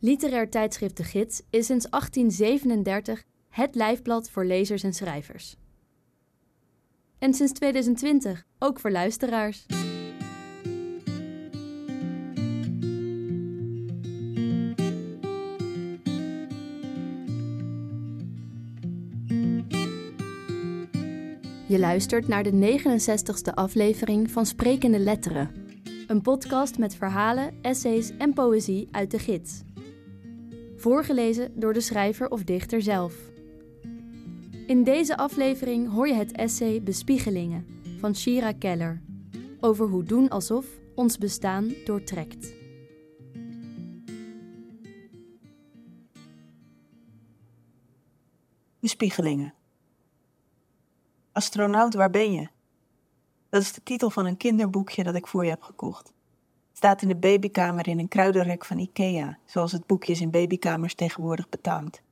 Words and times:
Literair 0.00 0.50
tijdschrift 0.50 0.96
De 0.96 1.04
Gids 1.04 1.42
is 1.50 1.66
sinds 1.66 1.86
1837 1.90 3.24
het 3.48 3.74
lijfblad 3.74 4.30
voor 4.30 4.44
lezers 4.44 4.82
en 4.82 4.92
schrijvers. 4.92 5.56
En 7.18 7.34
sinds 7.34 7.52
2020 7.52 8.44
ook 8.58 8.80
voor 8.80 8.90
luisteraars. 8.90 9.66
Je 21.66 21.78
luistert 21.78 22.28
naar 22.28 22.42
de 22.42 22.78
69ste 22.80 23.54
aflevering 23.54 24.30
van 24.30 24.46
Sprekende 24.46 24.98
Letteren. 24.98 25.50
Een 26.06 26.22
podcast 26.22 26.78
met 26.78 26.94
verhalen, 26.94 27.54
essays 27.62 28.16
en 28.18 28.32
poëzie 28.32 28.88
uit 28.90 29.10
de 29.10 29.18
gids. 29.18 29.66
Voorgelezen 30.78 31.60
door 31.60 31.72
de 31.72 31.80
schrijver 31.80 32.30
of 32.30 32.44
dichter 32.44 32.82
zelf. 32.82 33.14
In 34.66 34.84
deze 34.84 35.16
aflevering 35.16 35.90
hoor 35.90 36.08
je 36.08 36.14
het 36.14 36.32
essay 36.32 36.82
Bespiegelingen 36.82 37.66
van 38.00 38.16
Shira 38.16 38.52
Keller 38.52 39.02
over 39.60 39.86
hoe 39.86 40.02
doen 40.02 40.28
alsof 40.28 40.66
ons 40.94 41.18
bestaan 41.18 41.74
doortrekt. 41.84 42.54
Bespiegelingen. 48.80 49.54
Astronaut, 51.32 51.94
waar 51.94 52.10
ben 52.10 52.32
je? 52.32 52.48
Dat 53.48 53.62
is 53.62 53.72
de 53.72 53.82
titel 53.82 54.10
van 54.10 54.26
een 54.26 54.36
kinderboekje 54.36 55.04
dat 55.04 55.14
ik 55.14 55.26
voor 55.26 55.44
je 55.44 55.50
heb 55.50 55.62
gekocht. 55.62 56.12
Staat 56.78 57.02
in 57.02 57.08
de 57.08 57.16
babykamer 57.16 57.88
in 57.88 57.98
een 57.98 58.08
kruidenrek 58.08 58.64
van 58.64 58.78
Ikea, 58.78 59.38
zoals 59.44 59.72
het 59.72 59.86
boekjes 59.86 60.20
in 60.20 60.30
babykamers 60.30 60.94
tegenwoordig 60.94 61.48
betaamt. 61.48 62.02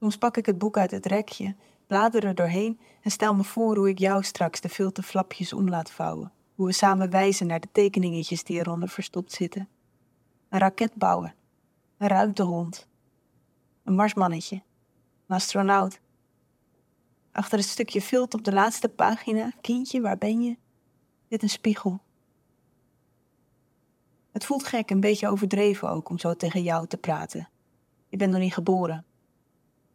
Soms 0.00 0.18
pak 0.18 0.36
ik 0.36 0.46
het 0.46 0.58
boek 0.58 0.76
uit 0.76 0.90
het 0.90 1.06
rekje, 1.06 1.56
blader 1.86 2.24
er 2.24 2.34
doorheen 2.34 2.80
en 3.02 3.10
stel 3.10 3.34
me 3.34 3.44
voor 3.44 3.76
hoe 3.76 3.88
ik 3.88 3.98
jou 3.98 4.22
straks 4.22 4.60
de 4.60 4.68
filte 4.68 5.02
flapjes 5.02 5.52
om 5.52 5.68
laat 5.68 5.90
vouwen. 5.90 6.32
Hoe 6.54 6.66
we 6.66 6.72
samen 6.72 7.10
wijzen 7.10 7.46
naar 7.46 7.60
de 7.60 7.68
tekeningetjes 7.72 8.44
die 8.44 8.58
eronder 8.58 8.88
verstopt 8.88 9.32
zitten. 9.32 9.68
Een 10.48 10.58
raket 10.58 10.94
bouwen. 10.94 11.34
Een 11.96 12.08
ruimtehond. 12.08 12.88
Een 13.84 13.94
marsmannetje. 13.94 14.62
Een 15.26 15.36
astronaut. 15.36 16.00
Achter 17.32 17.58
het 17.58 17.68
stukje 17.68 18.02
vilt 18.02 18.34
op 18.34 18.44
de 18.44 18.52
laatste 18.52 18.88
pagina, 18.88 19.52
kindje, 19.60 20.00
waar 20.00 20.18
ben 20.18 20.42
je? 20.42 20.56
Dit 21.28 21.42
een 21.42 21.48
spiegel. 21.48 22.00
Het 24.38 24.46
voelt 24.46 24.64
gek, 24.64 24.90
een 24.90 25.00
beetje 25.00 25.28
overdreven 25.28 25.90
ook, 25.90 26.08
om 26.08 26.18
zo 26.18 26.34
tegen 26.34 26.62
jou 26.62 26.86
te 26.86 26.96
praten. 26.96 27.48
Je 28.08 28.16
bent 28.16 28.32
nog 28.32 28.40
niet 28.40 28.54
geboren. 28.54 29.04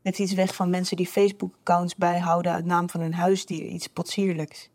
Net 0.01 0.19
iets 0.19 0.33
weg 0.33 0.55
van 0.55 0.69
mensen 0.69 0.97
die 0.97 1.07
Facebook-accounts 1.07 1.95
bijhouden 1.95 2.51
uit 2.51 2.65
naam 2.65 2.89
van 2.89 3.01
hun 3.01 3.13
huisdier, 3.13 3.65
iets 3.65 3.87
potsierlijks. 3.87 4.69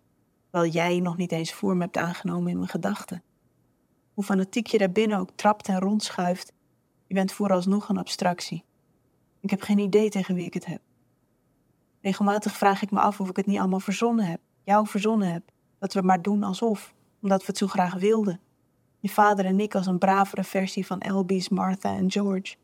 Terwijl 0.51 0.73
jij 0.73 1.01
nog 1.01 1.17
niet 1.17 1.33
eens 1.33 1.53
vorm 1.53 1.81
hebt 1.81 1.97
aangenomen 1.97 2.51
in 2.51 2.57
mijn 2.57 2.69
gedachten. 2.69 3.23
Hoe 4.15 4.25
fanatiek 4.25 4.67
je 4.67 4.79
daarbinnen 4.79 5.19
ook 5.19 5.31
trapt 5.35 5.69
en 5.69 5.81
rondschuift, 5.81 6.53
je 7.07 7.15
bent 7.15 7.33
vooralsnog 7.33 7.89
een 7.89 7.99
abstractie. 7.99 8.65
Ik 9.41 9.51
heb 9.51 9.63
geen 9.63 9.79
idee 9.79 10.11
tegen 10.11 10.35
wie 10.35 10.47
ik 10.47 10.55
het 10.55 10.67
heb. 10.67 10.81
Regelmatig 12.01 12.57
vraag 12.57 12.83
ik 12.83 12.91
me 12.91 13.01
af 13.01 13.21
of 13.21 13.29
ik 13.29 13.37
het 13.37 13.47
niet 13.47 13.59
allemaal 13.59 13.81
verzonnen 13.81 14.27
heb, 14.27 14.41
jou 14.65 14.87
verzonnen 14.87 15.33
heb, 15.33 15.43
dat 15.79 15.93
we 15.93 16.03
maar 16.03 16.23
doen 16.23 16.43
alsof, 16.43 16.95
omdat 17.23 17.41
we 17.41 17.47
het 17.47 17.59
zo 17.59 17.67
graag 17.67 17.95
wilden. 17.95 18.41
Je 19.01 19.09
vader 19.09 19.45
en 19.45 19.61
ik 19.61 19.75
als 19.75 19.87
een 19.87 19.99
bravere 19.99 20.45
versie 20.45 20.87
van 20.87 21.01
Elby's 21.01 21.49
Martha 21.49 21.97
en 21.97 22.11
George. 22.11 22.57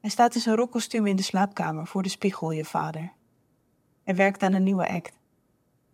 Hij 0.00 0.10
staat 0.10 0.34
in 0.34 0.40
zijn 0.40 0.56
rokkostuum 0.56 1.06
in 1.06 1.16
de 1.16 1.22
slaapkamer 1.22 1.86
voor 1.86 2.02
de 2.02 2.08
spiegel, 2.08 2.50
je 2.50 2.64
vader. 2.64 3.12
Hij 4.02 4.14
werkt 4.14 4.42
aan 4.42 4.52
een 4.52 4.62
nieuwe 4.62 4.88
act. 4.88 5.18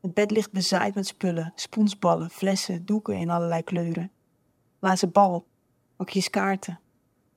Het 0.01 0.15
bed 0.15 0.31
ligt 0.31 0.53
bezaaid 0.53 0.95
met 0.95 1.07
spullen, 1.07 1.53
sponsballen, 1.55 2.31
flessen, 2.31 2.85
doeken 2.85 3.17
in 3.17 3.31
allerlei 3.31 3.63
kleuren. 3.63 4.11
Lazen 4.79 5.13
bal, 5.13 5.47
hokjes 5.97 6.31
kaarten. 6.31 6.81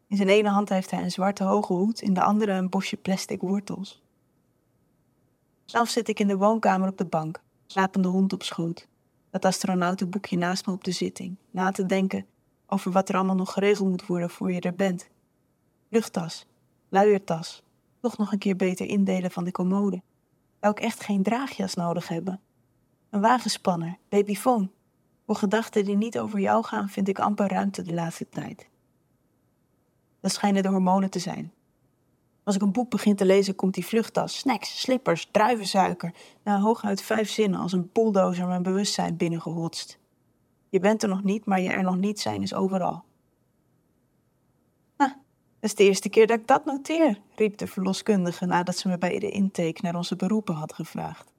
In 0.08 0.18
zijn 0.18 0.30
ene 0.30 0.50
hand 0.50 0.69
heeft 0.69 0.92
hij 0.92 1.03
een 1.03 1.12
zwarte 1.12 1.44
hoge 1.44 1.74
hoed, 1.74 2.02
in 2.02 2.13
de 2.13 2.24
andere 2.24 2.52
een 2.52 2.69
bosje 2.69 2.97
plastic 2.97 3.42
wortels. 3.42 4.03
Zelf 5.66 5.90
zit 5.90 6.08
ik 6.08 6.19
in 6.19 6.28
de 6.28 6.38
woonkamer 6.38 6.90
op 6.90 6.97
de 6.97 7.06
bank, 7.06 7.42
slapende 7.66 8.08
hond 8.08 8.34
op 8.34 8.44
schoot. 8.44 8.88
Dat 9.34 9.46
astronautenboekje 9.46 10.38
naast 10.38 10.66
me 10.66 10.74
op 10.74 10.84
de 10.84 10.92
zitting, 10.92 11.36
na 11.52 11.72
te 11.72 11.86
denken 11.86 12.26
over 12.68 12.92
wat 12.92 13.10
er 13.10 13.16
allemaal 13.16 13.36
nog 13.36 13.54
geregeld 13.54 13.90
moet 13.90 14.06
worden 14.06 14.30
voor 14.30 14.52
je 14.52 14.60
er 14.60 14.76
bent. 14.76 15.10
Luchttas, 15.90 16.46
luiertas, 16.90 17.64
toch 18.00 18.18
nog 18.18 18.32
een 18.32 18.38
keer 18.38 18.56
beter 18.56 18.86
indelen 18.86 19.32
van 19.32 19.44
de 19.44 19.52
commode. 19.52 20.02
Zou 20.60 20.74
ik 20.74 20.80
echt 20.80 21.04
geen 21.04 21.24
draagjas 21.24 21.74
nodig 21.74 22.08
hebben? 22.08 22.40
Een 23.10 23.22
wagenspanner, 23.22 23.98
babyfoon. 24.10 24.72
Voor 25.26 25.36
gedachten 25.36 25.86
die 25.86 25.98
niet 25.98 26.20
over 26.20 26.40
jou 26.40 26.64
gaan, 26.64 26.90
vind 26.90 27.08
ik 27.08 27.20
amper 27.20 27.48
ruimte 27.48 27.82
de 27.82 27.94
laatste 27.94 28.30
tijd. 28.30 28.70
Dat 30.20 30.32
schijnen 30.32 30.64
de 30.64 30.70
hormonen 30.70 31.10
te 31.10 31.20
zijn. 31.20 31.54
Als 32.44 32.56
ik 32.56 32.62
een 32.62 32.72
boek 32.72 32.90
begin 32.90 33.16
te 33.16 33.26
lezen, 33.26 33.56
komt 33.56 33.74
die 33.74 33.86
vluchttas, 33.86 34.38
snacks, 34.38 34.81
slippers, 34.81 35.28
druivensuiker, 35.31 36.14
na 36.44 36.59
hooguit 36.59 37.02
vijf 37.02 37.30
zinnen 37.30 37.59
als 37.59 37.72
een 37.72 37.90
bulldozer 37.94 38.48
mijn 38.48 38.64
bewustzijn 38.64 39.18
binnengehotst. 39.18 40.00
Je 40.70 40.80
bent 40.80 41.04
er 41.04 41.09
nog 41.09 41.24
niet, 41.24 41.46
maar 41.46 41.62
je 41.62 41.70
er 41.70 41.84
nog 41.84 41.98
niet 41.98 42.20
zijn 42.20 42.42
is 42.42 42.54
overal. 42.54 43.04
Ah, 44.96 45.08
dat 45.09 45.16
is 45.59 45.76
de 45.76 45.84
eerste 45.84 46.09
keer 46.09 46.28
dat 46.28 46.40
ik 46.40 46.48
dat 46.48 46.66
noteer, 46.66 47.20
riep 47.36 47.58
de 47.58 47.68
verloskundige 47.68 48.46
nadat 48.46 48.78
ze 48.78 48.88
me 48.88 48.98
bij 48.98 49.20
de 49.20 49.30
intake 49.30 49.80
naar 49.81 49.96
onze 49.96 50.16
beroepen 50.16 50.56
had 50.56 50.74
gevraagd. 50.74 51.31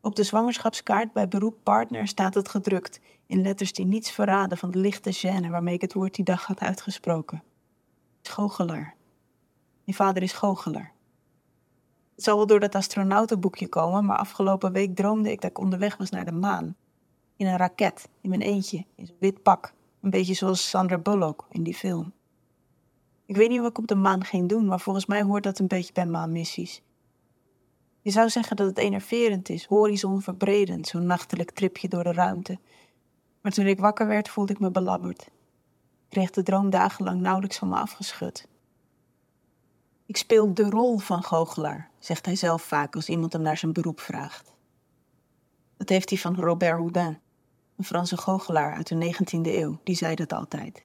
Op 0.00 0.16
de 0.16 0.22
zwangerschapskaart 0.22 1.12
bij 1.12 1.28
beroep 1.28 1.56
partner 1.62 2.08
staat 2.08 2.34
het 2.34 2.48
gedrukt, 2.48 3.00
in 3.26 3.42
letters 3.42 3.72
die 3.72 3.86
niets 3.86 4.10
verraden 4.10 4.58
van 4.58 4.70
de 4.70 4.78
lichte 4.78 5.16
gêne 5.16 5.50
waarmee 5.50 5.74
ik 5.74 5.80
het 5.80 5.92
woord 5.92 6.14
die 6.14 6.24
dag 6.24 6.46
had 6.46 6.60
uitgesproken. 6.60 7.42
Goochelaar. 8.22 8.94
Je 9.86 9.94
vader 9.94 10.22
is 10.22 10.32
goochelaar. 10.32 10.92
Het 12.14 12.24
zal 12.24 12.36
wel 12.36 12.46
door 12.46 12.60
dat 12.60 12.74
astronautenboekje 12.74 13.68
komen, 13.68 14.04
maar 14.04 14.16
afgelopen 14.16 14.72
week 14.72 14.96
droomde 14.96 15.30
ik 15.30 15.40
dat 15.40 15.50
ik 15.50 15.58
onderweg 15.58 15.96
was 15.96 16.10
naar 16.10 16.24
de 16.24 16.32
maan. 16.32 16.76
In 17.36 17.46
een 17.46 17.56
raket, 17.56 18.08
in 18.20 18.28
mijn 18.28 18.40
eentje, 18.40 18.84
in 18.94 19.06
zo'n 19.06 19.16
wit 19.18 19.42
pak. 19.42 19.74
Een 20.00 20.10
beetje 20.10 20.34
zoals 20.34 20.68
Sandra 20.68 20.98
Bullock 20.98 21.46
in 21.50 21.62
die 21.62 21.74
film. 21.74 22.12
Ik 23.26 23.36
weet 23.36 23.48
niet 23.48 23.60
wat 23.60 23.70
ik 23.70 23.78
op 23.78 23.86
de 23.86 23.94
maan 23.94 24.24
ging 24.24 24.48
doen, 24.48 24.66
maar 24.66 24.80
volgens 24.80 25.06
mij 25.06 25.22
hoort 25.22 25.42
dat 25.42 25.58
een 25.58 25.66
beetje 25.66 25.92
bij 25.92 26.06
maanmissies. 26.06 26.82
Je 28.00 28.10
zou 28.10 28.28
zeggen 28.28 28.56
dat 28.56 28.66
het 28.66 28.78
enerverend 28.78 29.48
is, 29.48 29.64
horizonverbredend, 29.64 30.86
zo'n 30.86 31.06
nachtelijk 31.06 31.50
tripje 31.50 31.88
door 31.88 32.04
de 32.04 32.12
ruimte. 32.12 32.58
Maar 33.40 33.52
toen 33.52 33.66
ik 33.66 33.80
wakker 33.80 34.06
werd, 34.06 34.28
voelde 34.28 34.52
ik 34.52 34.60
me 34.60 34.70
belabberd 34.70 35.28
kreeg 36.16 36.30
de 36.30 36.42
droom 36.42 36.70
dagenlang 36.70 37.20
nauwelijks 37.20 37.58
van 37.58 37.68
me 37.68 37.76
afgeschud. 37.76 38.48
Ik 40.06 40.16
speel 40.16 40.54
de 40.54 40.70
rol 40.70 40.98
van 40.98 41.22
goochelaar, 41.22 41.90
zegt 41.98 42.26
hij 42.26 42.36
zelf 42.36 42.62
vaak 42.62 42.94
als 42.94 43.08
iemand 43.08 43.32
hem 43.32 43.42
naar 43.42 43.56
zijn 43.56 43.72
beroep 43.72 44.00
vraagt. 44.00 44.52
Dat 45.76 45.88
heeft 45.88 46.10
hij 46.10 46.18
van 46.18 46.34
Robert 46.34 46.72
Houdin, 46.78 47.18
een 47.76 47.84
Franse 47.84 48.16
goochelaar 48.16 48.74
uit 48.74 48.88
de 48.88 49.14
19e 49.14 49.40
eeuw, 49.42 49.78
die 49.84 49.96
zei 49.96 50.14
dat 50.14 50.32
altijd. 50.32 50.84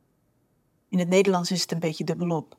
In 0.89 0.99
het 0.99 1.07
Nederlands 1.07 1.51
is 1.51 1.61
het 1.61 1.71
een 1.71 1.79
beetje 1.79 2.03
dubbelop. 2.03 2.57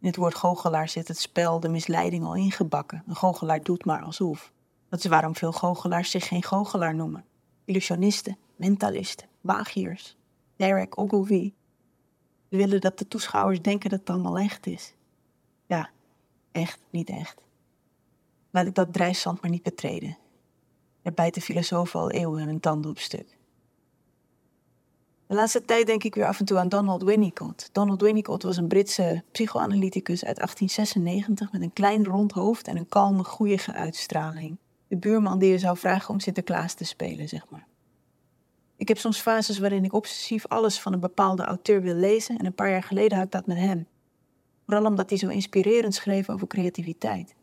In 0.00 0.06
het 0.06 0.16
woord 0.16 0.34
goochelaar 0.34 0.88
zit 0.88 1.08
het 1.08 1.18
spel, 1.18 1.60
de 1.60 1.68
misleiding 1.68 2.24
al 2.24 2.34
ingebakken. 2.34 3.02
Een 3.06 3.16
goochelaar 3.16 3.62
doet 3.62 3.84
maar 3.84 4.02
alsof. 4.02 4.52
Dat 4.88 4.98
is 4.98 5.04
waarom 5.04 5.36
veel 5.36 5.52
goochelaars 5.52 6.10
zich 6.10 6.28
geen 6.28 6.42
goochelaar 6.42 6.94
noemen. 6.94 7.24
Illusionisten, 7.64 8.38
mentalisten, 8.56 9.28
magiërs. 9.40 10.16
Derek 10.56 10.98
Ogilvy 10.98 11.52
we 12.48 12.56
willen 12.56 12.80
dat 12.80 12.98
de 12.98 13.08
toeschouwers 13.08 13.62
denken 13.62 13.90
dat 13.90 13.98
het 13.98 14.10
allemaal 14.10 14.38
echt 14.38 14.66
is. 14.66 14.94
Ja, 15.66 15.90
echt, 16.58 16.80
niet 16.90 17.08
echt. 17.08 17.42
Laat 18.50 18.66
ik 18.66 18.74
dat 18.74 18.92
drijfzand 18.92 19.40
maar 19.40 19.50
niet 19.50 19.62
betreden. 19.62 20.18
Er 21.02 21.12
bijten 21.12 21.42
filosofen 21.42 22.00
al 22.00 22.10
eeuwen 22.10 22.46
hun 22.46 22.60
tanden 22.60 22.90
op 22.90 22.98
stuk. 22.98 23.36
De 25.26 25.34
laatste 25.34 25.64
tijd 25.64 25.86
denk 25.86 26.04
ik 26.04 26.14
weer 26.14 26.26
af 26.26 26.38
en 26.38 26.44
toe 26.44 26.58
aan 26.58 26.68
Donald 26.68 27.02
Winnicott. 27.02 27.68
Donald 27.72 28.00
Winnicott 28.00 28.42
was 28.42 28.56
een 28.56 28.68
Britse 28.68 29.22
psychoanalyticus 29.32 30.24
uit 30.24 30.36
1896 30.36 31.52
met 31.52 31.62
een 31.62 31.72
klein 31.72 32.04
rond 32.04 32.32
hoofd 32.32 32.68
en 32.68 32.76
een 32.76 32.88
kalme, 32.88 33.24
goeie 33.24 33.60
uitstraling. 33.72 34.58
De 34.88 34.96
buurman 34.96 35.38
die 35.38 35.50
je 35.50 35.58
zou 35.58 35.76
vragen 35.76 36.10
om 36.10 36.20
Sinterklaas 36.20 36.74
te 36.74 36.84
spelen, 36.84 37.28
zeg 37.28 37.48
maar. 37.48 37.66
Ik 38.76 38.88
heb 38.88 38.98
soms 38.98 39.20
fases 39.20 39.58
waarin 39.58 39.84
ik 39.84 39.92
obsessief 39.92 40.46
alles 40.46 40.80
van 40.80 40.92
een 40.92 41.00
bepaalde 41.00 41.44
auteur 41.44 41.82
wil 41.82 41.94
lezen 41.94 42.38
en 42.38 42.46
een 42.46 42.54
paar 42.54 42.70
jaar 42.70 42.82
geleden 42.82 43.16
had 43.16 43.26
ik 43.26 43.32
dat 43.32 43.46
met 43.46 43.56
hem. 43.56 43.86
Vooral 44.68 44.86
omdat 44.86 45.08
hij 45.08 45.18
zo 45.18 45.28
inspirerend 45.28 45.94
schreef 45.94 46.28
over 46.28 46.46
creativiteit. 46.46 47.34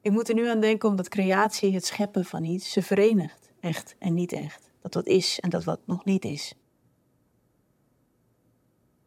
Ik 0.00 0.10
moet 0.10 0.28
er 0.28 0.34
nu 0.34 0.48
aan 0.48 0.60
denken 0.60 0.88
omdat 0.88 1.08
creatie, 1.08 1.74
het 1.74 1.86
scheppen 1.86 2.24
van 2.24 2.44
iets, 2.44 2.72
ze 2.72 2.82
verenigt, 2.82 3.52
echt 3.60 3.96
en 3.98 4.14
niet 4.14 4.32
echt. 4.32 4.70
Dat 4.80 4.94
wat 4.94 5.06
is 5.06 5.40
en 5.40 5.50
dat 5.50 5.64
wat 5.64 5.80
nog 5.84 6.04
niet 6.04 6.24
is. 6.24 6.54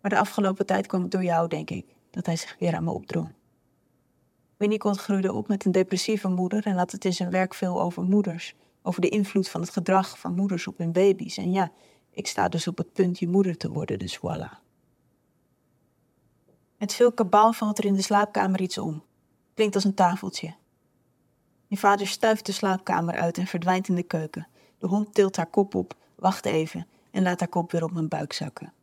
Maar 0.01 0.11
de 0.11 0.19
afgelopen 0.19 0.65
tijd 0.65 0.87
kwam 0.87 1.01
het 1.01 1.11
door 1.11 1.23
jou, 1.23 1.47
denk 1.47 1.69
ik, 1.69 1.85
dat 2.09 2.25
hij 2.25 2.35
zich 2.35 2.55
weer 2.59 2.75
aan 2.75 2.83
me 2.83 2.91
opdrong. 2.91 3.33
Winnicott 4.57 4.97
groeide 4.99 5.33
op 5.33 5.47
met 5.47 5.65
een 5.65 5.71
depressieve 5.71 6.27
moeder 6.27 6.65
en 6.65 6.77
had 6.77 6.91
het 6.91 7.05
in 7.05 7.13
zijn 7.13 7.29
werk 7.31 7.53
veel 7.53 7.81
over 7.81 8.03
moeders. 8.03 8.55
Over 8.81 9.01
de 9.01 9.09
invloed 9.09 9.49
van 9.49 9.61
het 9.61 9.69
gedrag 9.69 10.19
van 10.19 10.35
moeders 10.35 10.67
op 10.67 10.77
hun 10.77 10.91
baby's. 10.91 11.37
En 11.37 11.51
ja, 11.51 11.71
ik 12.11 12.27
sta 12.27 12.47
dus 12.47 12.67
op 12.67 12.77
het 12.77 12.93
punt 12.93 13.19
je 13.19 13.27
moeder 13.27 13.57
te 13.57 13.71
worden, 13.71 13.99
dus 13.99 14.17
voilà. 14.17 14.66
Met 16.77 16.93
veel 16.93 17.11
kabaal 17.11 17.53
valt 17.53 17.77
er 17.77 17.85
in 17.85 17.93
de 17.93 18.01
slaapkamer 18.01 18.61
iets 18.61 18.77
om. 18.77 19.03
Klinkt 19.53 19.75
als 19.75 19.83
een 19.83 19.93
tafeltje. 19.93 20.55
Je 21.67 21.77
vader 21.77 22.07
stuift 22.07 22.45
de 22.45 22.51
slaapkamer 22.51 23.15
uit 23.15 23.37
en 23.37 23.47
verdwijnt 23.47 23.87
in 23.87 23.95
de 23.95 24.03
keuken. 24.03 24.47
De 24.77 24.87
hond 24.87 25.13
tilt 25.13 25.35
haar 25.35 25.49
kop 25.49 25.75
op, 25.75 25.95
wacht 26.15 26.45
even 26.45 26.87
en 27.11 27.23
laat 27.23 27.39
haar 27.39 27.49
kop 27.49 27.71
weer 27.71 27.83
op 27.83 27.91
mijn 27.91 28.07
buik 28.07 28.33
zakken. 28.33 28.73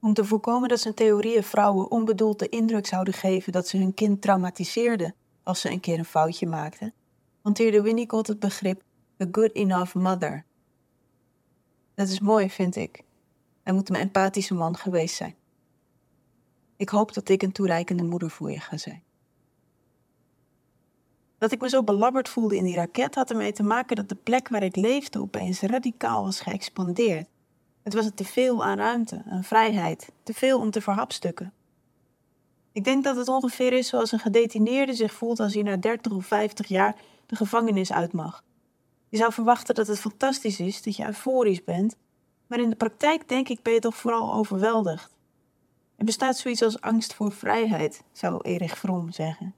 Om 0.00 0.14
te 0.14 0.24
voorkomen 0.24 0.68
dat 0.68 0.80
zijn 0.80 0.94
theorieën 0.94 1.42
vrouwen 1.42 1.90
onbedoeld 1.90 2.38
de 2.38 2.48
indruk 2.48 2.86
zouden 2.86 3.14
geven 3.14 3.52
dat 3.52 3.68
ze 3.68 3.76
hun 3.76 3.94
kind 3.94 4.22
traumatiseerden 4.22 5.14
als 5.42 5.60
ze 5.60 5.70
een 5.70 5.80
keer 5.80 5.98
een 5.98 6.04
foutje 6.04 6.46
maakten, 6.46 6.94
hanteerde 7.42 7.82
Winnicott 7.82 8.26
het 8.26 8.38
begrip 8.38 8.82
the 9.16 9.28
good 9.32 9.52
enough 9.52 9.94
mother. 9.94 10.44
Dat 11.94 12.08
is 12.08 12.20
mooi, 12.20 12.50
vind 12.50 12.76
ik. 12.76 13.04
Hij 13.62 13.72
moet 13.72 13.88
een 13.88 13.96
empathische 13.96 14.54
man 14.54 14.76
geweest 14.76 15.14
zijn. 15.14 15.34
Ik 16.78 16.88
hoop 16.88 17.14
dat 17.14 17.28
ik 17.28 17.42
een 17.42 17.52
toereikende 17.52 18.02
moeder 18.02 18.30
voor 18.30 18.50
je 18.50 18.60
ga 18.60 18.76
zijn. 18.76 19.02
Dat 21.38 21.52
ik 21.52 21.60
me 21.60 21.68
zo 21.68 21.82
belabberd 21.82 22.28
voelde 22.28 22.56
in 22.56 22.64
die 22.64 22.74
raket 22.74 23.14
had 23.14 23.30
ermee 23.30 23.52
te 23.52 23.62
maken 23.62 23.96
dat 23.96 24.08
de 24.08 24.14
plek 24.14 24.48
waar 24.48 24.62
ik 24.62 24.76
leefde 24.76 25.20
opeens 25.20 25.60
radicaal 25.60 26.24
was 26.24 26.40
geëxpandeerd. 26.40 27.28
Het 27.82 27.94
was 27.94 28.10
te 28.14 28.24
veel 28.24 28.64
aan 28.64 28.76
ruimte, 28.76 29.22
aan 29.30 29.44
vrijheid, 29.44 30.08
te 30.22 30.34
veel 30.34 30.58
om 30.58 30.70
te 30.70 30.80
verhapstukken. 30.80 31.52
Ik 32.72 32.84
denk 32.84 33.04
dat 33.04 33.16
het 33.16 33.28
ongeveer 33.28 33.72
is 33.72 33.88
zoals 33.88 34.12
een 34.12 34.18
gedetineerde 34.18 34.94
zich 34.94 35.12
voelt 35.12 35.40
als 35.40 35.54
hij 35.54 35.62
na 35.62 35.76
30 35.76 36.12
of 36.12 36.26
50 36.26 36.66
jaar 36.66 36.96
de 37.26 37.36
gevangenis 37.36 37.92
uit 37.92 38.12
mag. 38.12 38.44
Je 39.08 39.16
zou 39.16 39.32
verwachten 39.32 39.74
dat 39.74 39.86
het 39.86 40.00
fantastisch 40.00 40.60
is, 40.60 40.82
dat 40.82 40.96
je 40.96 41.06
euforisch 41.06 41.64
bent, 41.64 41.96
maar 42.46 42.60
in 42.60 42.70
de 42.70 42.76
praktijk 42.76 43.28
denk 43.28 43.48
ik 43.48 43.62
ben 43.62 43.72
je 43.72 43.80
toch 43.80 43.96
vooral 43.96 44.34
overweldigd. 44.34 45.17
Er 45.98 46.04
bestaat 46.04 46.36
zoiets 46.36 46.62
als 46.62 46.80
angst 46.80 47.14
voor 47.14 47.32
vrijheid, 47.32 48.04
zou 48.12 48.40
Erich 48.42 48.78
Fromm 48.78 49.12
zeggen. 49.12 49.54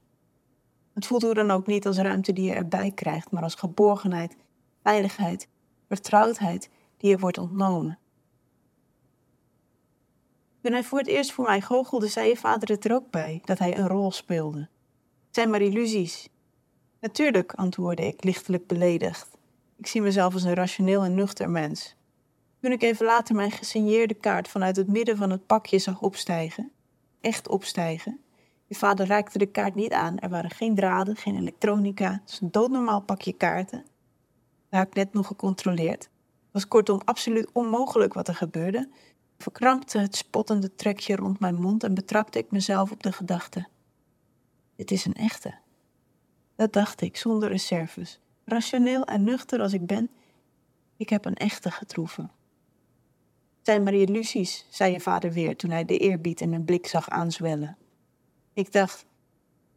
Het 0.95 1.07
voelt 1.07 1.23
hoe 1.23 1.35
dan 1.35 1.51
ook 1.51 1.67
niet 1.67 1.87
als 1.87 1.97
ruimte 1.97 2.33
die 2.33 2.45
je 2.45 2.55
erbij 2.55 2.91
krijgt, 2.91 3.31
maar 3.31 3.43
als 3.43 3.55
geborgenheid, 3.55 4.37
veiligheid, 4.83 5.49
vertrouwdheid 5.89 6.71
die 6.97 7.11
je 7.11 7.19
wordt 7.19 7.39
ontnomen. 7.39 7.99
Toen 10.63 10.73
hij 10.73 10.85
voor 10.85 10.99
het 10.99 11.07
eerst 11.07 11.33
voor 11.33 11.45
mij 11.45 11.61
goochelde, 11.61 12.09
zei 12.09 12.29
je 12.29 12.37
vader 12.37 12.69
het 12.69 12.85
er 12.85 12.95
ook 12.95 13.11
bij, 13.11 13.41
dat 13.45 13.59
hij 13.59 13.79
een 13.79 13.89
rol 13.89 14.13
speelde. 14.13 14.59
Het 15.27 15.35
zijn 15.35 15.51
maar 15.51 15.63
illusies. 15.63 16.29
Natuurlijk, 17.01 17.53
antwoordde 17.53 18.07
ik, 18.07 18.25
lichtelijk 18.25 18.67
beledigd. 18.67 19.39
Ik 19.77 19.87
zie 19.87 20.03
mezelf 20.03 20.35
als 20.35 20.43
een 20.43 20.55
rationeel 20.55 21.03
en 21.03 21.15
nuchter 21.15 21.51
mens. 21.51 21.97
Toen 22.61 22.73
ik 22.73 22.83
even 22.83 23.07
later 23.07 23.35
mijn 23.35 23.51
gesigneerde 23.51 24.15
kaart 24.15 24.49
vanuit 24.49 24.77
het 24.77 24.87
midden 24.87 25.17
van 25.17 25.31
het 25.31 25.47
pakje 25.47 25.79
zag 25.79 26.01
opstijgen, 26.01 26.73
echt 27.21 27.49
opstijgen. 27.49 28.21
Je 28.67 28.75
vader 28.75 29.07
reikte 29.07 29.39
de 29.39 29.47
kaart 29.47 29.75
niet 29.75 29.93
aan. 29.93 30.19
Er 30.19 30.29
waren 30.29 30.51
geen 30.51 30.75
draden, 30.75 31.17
geen 31.17 31.37
elektronica. 31.37 32.13
Het 32.13 32.31
is 32.31 32.41
een 32.41 32.51
doodnormaal 32.51 33.01
pakje 33.01 33.33
kaarten. 33.33 33.85
Dat 34.69 34.81
had 34.81 34.87
ik 34.87 34.95
net 34.95 35.13
nog 35.13 35.27
gecontroleerd. 35.27 36.03
Het 36.03 36.53
was 36.53 36.69
kortom 36.69 37.01
absoluut 37.05 37.51
onmogelijk 37.53 38.15
wat 38.15 38.29
er 38.29 38.35
gebeurde. 38.35 38.89
Ik 39.37 39.43
verkrampte 39.43 39.99
het 39.99 40.17
spottende 40.17 40.75
trekje 40.75 41.17
rond 41.17 41.41
mijn 41.41 41.61
mond 41.61 41.85
en 41.85 41.95
betrapte 41.95 42.39
ik 42.39 42.51
mezelf 42.51 42.91
op 42.91 43.03
de 43.03 43.13
gedachte. 43.13 43.67
Dit 44.77 44.91
is 44.91 45.05
een 45.05 45.15
echte. 45.15 45.55
Dat 46.57 46.73
dacht 46.73 47.01
ik, 47.01 47.17
zonder 47.17 47.49
reserves. 47.49 48.21
Rationeel 48.45 49.05
en 49.05 49.25
nuchter 49.25 49.61
als 49.61 49.73
ik 49.73 49.87
ben, 49.87 50.11
ik 50.97 51.09
heb 51.09 51.25
een 51.25 51.37
echte 51.37 51.71
getroffen 51.71 52.31
zijn 53.71 53.83
maar 53.83 53.95
illusies, 53.95 54.67
zei 54.69 54.93
je 54.93 55.01
vader 55.01 55.33
weer 55.33 55.57
toen 55.57 55.71
hij 55.71 55.85
de 55.85 55.99
eerbied 55.99 56.41
in 56.41 56.51
mijn 56.51 56.65
blik 56.65 56.87
zag 56.87 57.09
aanzwellen. 57.09 57.77
Ik 58.53 58.73
dacht, 58.73 59.07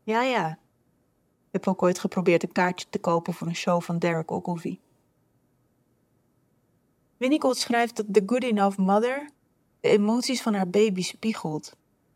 ja, 0.04 0.22
ja. 0.22 0.52
Ik 0.52 1.52
heb 1.52 1.68
ook 1.68 1.84
ooit 1.84 2.00
geprobeerd 2.00 2.44
een 2.44 2.52
kaartje 2.52 2.88
te 2.90 3.00
kopen 3.00 3.34
voor 3.34 3.48
een 3.48 3.56
show 3.56 3.82
van 3.82 4.00
Derek 4.00 4.32
Ogilvie. 4.32 4.80
Winnicott 7.18 7.58
schrijft 7.58 7.96
dat 7.96 8.06
The 8.12 8.24
Good 8.26 8.44
Enough 8.44 8.78
Mother 8.78 9.30
de 9.80 9.90
emoties 9.90 10.42
van 10.42 10.54
haar 10.54 10.70
baby 10.70 11.02
spiegelt. 11.02 11.76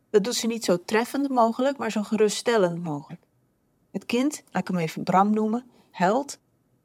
Dat 0.10 0.24
doet 0.24 0.36
ze 0.36 0.48
niet 0.48 0.66
zo 0.66 0.84
treffend 0.86 1.30
mogelijk, 1.30 1.78
maar 1.78 1.92
zo 1.92 2.04
geruststellend 2.04 2.84
mogelijk. 2.84 3.22
Het 3.92 4.06
kind, 4.06 4.44
laat 4.52 4.62
ik 4.62 4.68
hem 4.68 4.78
even 4.78 5.04
Bram 5.04 5.34
noemen, 5.34 5.66
huilt. 5.92 6.40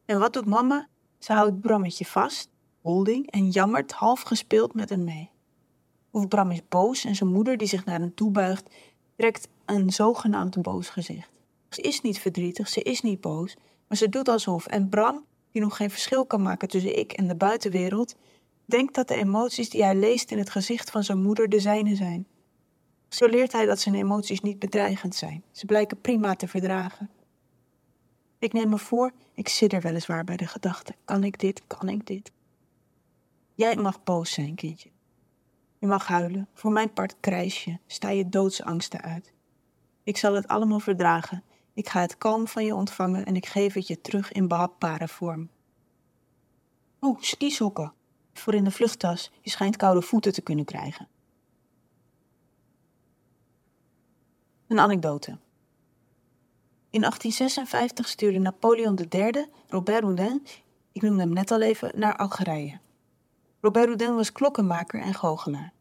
En 0.05 0.19
wat 0.19 0.33
doet 0.33 0.47
mama? 0.47 0.89
Ze 1.19 1.33
houdt 1.33 1.61
Brammetje 1.61 2.05
vast 2.05 2.52
holding 2.82 3.31
en 3.31 3.50
jammert 3.50 3.93
half 3.93 4.20
gespeeld 4.20 4.75
met 4.75 4.88
hem 4.88 5.05
mee. 5.05 5.31
Of 6.11 6.29
Bram 6.29 6.50
is 6.50 6.69
boos 6.69 7.05
en 7.05 7.14
zijn 7.14 7.32
moeder, 7.32 7.56
die 7.56 7.69
zich 7.69 7.84
naar 7.84 8.00
hem 8.00 8.14
toe 8.14 8.31
buigt, 8.31 8.70
trekt 9.17 9.49
een 9.64 9.90
zogenaamd 9.90 10.62
boos 10.62 10.88
gezicht. 10.88 11.31
Ze 11.69 11.81
is 11.81 12.00
niet 12.00 12.19
verdrietig, 12.19 12.69
ze 12.69 12.82
is 12.82 13.00
niet 13.00 13.20
boos, 13.20 13.56
maar 13.88 13.99
ze 13.99 14.08
doet 14.08 14.29
alsof. 14.29 14.67
En 14.67 14.88
Bram, 14.88 15.25
die 15.50 15.62
nog 15.62 15.76
geen 15.76 15.90
verschil 15.90 16.26
kan 16.26 16.43
maken 16.43 16.69
tussen 16.69 16.99
ik 16.99 17.12
en 17.12 17.29
de 17.29 17.34
buitenwereld, 17.34 18.14
denkt 18.64 18.94
dat 18.94 19.08
de 19.08 19.14
emoties 19.14 19.70
die 19.70 19.82
hij 19.82 19.94
leest 19.94 20.31
in 20.31 20.38
het 20.38 20.50
gezicht 20.50 20.90
van 20.90 21.05
zijn 21.05 21.23
moeder 21.23 21.49
de 21.49 21.61
zijne 21.61 21.94
zijn. 21.94 22.26
Zo 23.08 23.26
leert 23.26 23.52
hij 23.52 23.67
dat 23.67 23.81
zijn 23.81 23.94
emoties 23.94 24.40
niet 24.40 24.58
bedreigend 24.58 25.14
zijn. 25.14 25.43
Ze 25.50 25.67
blijken 25.67 26.00
prima 26.00 26.34
te 26.34 26.49
verdragen. 26.49 27.11
Ik 28.38 28.52
neem 28.52 28.69
me 28.69 28.79
voor, 28.79 29.12
ik 29.34 29.49
zit 29.49 29.73
er 29.73 29.81
weliswaar 29.81 30.25
bij 30.25 30.37
de 30.37 30.46
gedachte: 30.46 30.94
kan 31.05 31.25
ik 31.25 31.38
dit, 31.38 31.62
kan 31.67 31.88
ik 31.88 32.06
dit? 32.06 32.32
Jij 33.55 33.77
mag 33.77 34.03
boos 34.03 34.33
zijn, 34.33 34.55
kindje. 34.55 34.91
Je 35.79 35.87
mag 35.87 36.07
huilen. 36.07 36.49
Voor 36.55 36.73
mijn 36.73 36.93
part 36.93 37.17
krijs 37.21 37.65
je. 37.65 37.79
Sta 37.87 38.09
je 38.09 38.29
doodsangsten 38.29 39.01
uit. 39.01 39.33
Ik 40.03 40.17
zal 40.17 40.35
het 40.35 40.49
allemaal 40.49 40.81
verdragen. 40.81 41.45
Ik 41.75 41.89
ga 41.89 42.01
het 42.01 42.19
kalm 42.19 42.49
van 42.49 42.65
je 42.65 42.75
ontvangen 42.75 43.27
en 43.27 43.37
ik 43.37 43.47
geef 43.47 43.75
het 43.75 43.87
je 43.87 44.01
terug 44.01 44.33
in 44.33 44.49
behapbare 44.49 45.09
vorm. 45.09 45.51
Oh, 47.01 47.21
skisokken. 47.21 47.93
Voor 48.33 48.55
in 48.55 48.65
de 48.65 48.71
vluchttas. 48.71 49.33
Je 49.41 49.51
schijnt 49.51 49.77
koude 49.77 50.03
voeten 50.03 50.33
te 50.33 50.43
kunnen 50.43 50.65
krijgen. 50.65 51.09
Een 54.67 54.81
anekdote. 54.81 55.39
In 56.91 57.01
1856 57.01 58.09
stuurde 58.09 58.39
Napoleon 58.39 58.99
III 59.09 59.47
Robert 59.69 60.03
Houdin, 60.03 60.47
ik 60.93 61.03
noemde 61.03 61.23
hem 61.23 61.32
net 61.32 61.51
al 61.51 61.61
even, 61.61 61.93
naar 61.94 62.17
Algerije. 62.17 62.81
Robert 63.65 63.87
Houdin 63.87 64.15
was 64.15 64.33
klokkenmaker 64.33 65.01
en 65.01 65.15
goochelaar. 65.15 65.73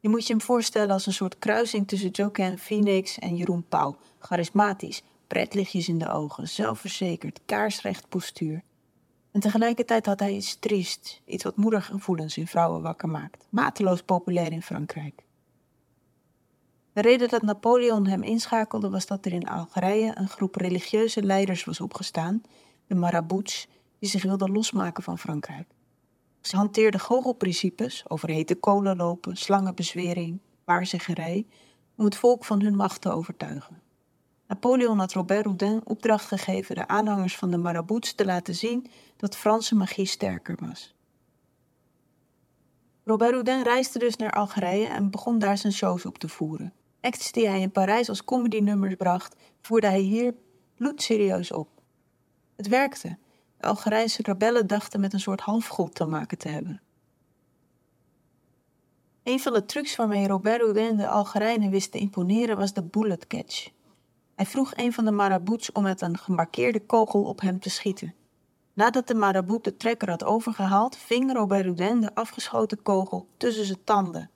Je 0.00 0.08
moet 0.08 0.26
je 0.26 0.32
hem 0.32 0.42
voorstellen 0.42 0.90
als 0.90 1.06
een 1.06 1.12
soort 1.12 1.38
kruising 1.38 1.88
tussen 1.88 2.10
Joaquin 2.10 2.58
Phoenix 2.58 3.18
en 3.18 3.36
Jeroen 3.36 3.64
Pauw. 3.68 3.96
Charismatisch, 4.18 5.02
pretlichtjes 5.26 5.88
in 5.88 5.98
de 5.98 6.08
ogen, 6.08 6.48
zelfverzekerd, 6.48 7.40
kaarsrecht 7.46 8.08
postuur. 8.08 8.62
En 9.30 9.40
tegelijkertijd 9.40 10.06
had 10.06 10.20
hij 10.20 10.32
iets 10.32 10.58
triest, 10.58 11.22
iets 11.24 11.44
wat 11.44 11.56
moedergevoelens 11.56 12.36
in 12.36 12.46
vrouwen 12.46 12.82
wakker 12.82 13.08
maakt. 13.08 13.46
Mateloos 13.50 14.02
populair 14.02 14.52
in 14.52 14.62
Frankrijk. 14.62 15.22
De 16.92 17.00
reden 17.00 17.28
dat 17.28 17.42
Napoleon 17.42 18.06
hem 18.06 18.22
inschakelde 18.22 18.90
was 18.90 19.06
dat 19.06 19.26
er 19.26 19.32
in 19.32 19.48
Algerije 19.48 20.12
een 20.14 20.28
groep 20.28 20.54
religieuze 20.54 21.22
leiders 21.22 21.64
was 21.64 21.80
opgestaan, 21.80 22.42
de 22.86 22.94
marabouts, 22.94 23.68
die 23.98 24.08
zich 24.08 24.22
wilden 24.22 24.52
losmaken 24.52 25.02
van 25.02 25.18
Frankrijk. 25.18 25.66
Ze 26.42 26.56
hanteerde 26.56 26.98
goochelprincipes 26.98 28.04
over 28.08 28.28
hete 28.28 28.54
kolen 28.54 28.96
lopen, 28.96 29.36
slangenbezwering, 29.36 30.40
waarzeggerij, 30.64 31.46
om 31.96 32.04
het 32.04 32.16
volk 32.16 32.44
van 32.44 32.62
hun 32.62 32.76
macht 32.76 33.00
te 33.00 33.10
overtuigen. 33.10 33.82
Napoleon 34.46 34.98
had 34.98 35.12
Robert 35.12 35.44
Houdin 35.44 35.80
opdracht 35.84 36.26
gegeven 36.26 36.74
de 36.74 36.88
aanhangers 36.88 37.36
van 37.36 37.50
de 37.50 37.56
marabouts 37.56 38.14
te 38.14 38.24
laten 38.24 38.54
zien 38.54 38.86
dat 39.16 39.36
Franse 39.36 39.74
magie 39.74 40.06
sterker 40.06 40.56
was. 40.60 40.94
Robert 43.04 43.30
Houdin 43.30 43.62
reisde 43.62 43.98
dus 43.98 44.16
naar 44.16 44.32
Algerije 44.32 44.86
en 44.86 45.10
begon 45.10 45.38
daar 45.38 45.58
zijn 45.58 45.72
shows 45.72 46.06
op 46.06 46.18
te 46.18 46.28
voeren. 46.28 46.72
Acts 47.00 47.32
die 47.32 47.48
hij 47.48 47.60
in 47.60 47.70
Parijs 47.70 48.08
als 48.08 48.24
comedynummers 48.24 48.94
bracht, 48.94 49.36
voerde 49.60 49.86
hij 49.86 50.00
hier 50.00 50.34
bloedserieus 50.76 51.52
op. 51.52 51.68
Het 52.56 52.68
werkte 52.68 53.18
Algerijnse 53.62 54.22
rebellen 54.22 54.66
dachten 54.66 55.00
met 55.00 55.12
een 55.12 55.20
soort 55.20 55.40
halfgod 55.40 55.94
te 55.94 56.04
maken 56.04 56.38
te 56.38 56.48
hebben. 56.48 56.80
Een 59.22 59.40
van 59.40 59.52
de 59.52 59.66
trucs 59.66 59.96
waarmee 59.96 60.26
Robert 60.26 60.60
Houdin 60.60 60.96
de 60.96 61.08
Algerijnen 61.08 61.70
wist 61.70 61.92
te 61.92 61.98
imponeren 61.98 62.56
was 62.56 62.72
de 62.72 62.82
bullet 62.82 63.26
catch. 63.26 63.68
Hij 64.34 64.46
vroeg 64.46 64.72
een 64.76 64.92
van 64.92 65.04
de 65.04 65.10
marabouts 65.10 65.72
om 65.72 65.82
met 65.82 66.00
een 66.00 66.18
gemarkeerde 66.18 66.80
kogel 66.86 67.22
op 67.22 67.40
hem 67.40 67.60
te 67.60 67.70
schieten. 67.70 68.14
Nadat 68.72 69.06
de 69.06 69.14
marabout 69.14 69.64
de 69.64 69.76
trekker 69.76 70.10
had 70.10 70.24
overgehaald, 70.24 70.96
ving 70.96 71.32
Robert 71.32 71.64
Houdin 71.64 72.00
de 72.00 72.14
afgeschoten 72.14 72.82
kogel 72.82 73.26
tussen 73.36 73.64
zijn 73.64 73.84
tanden. 73.84 74.30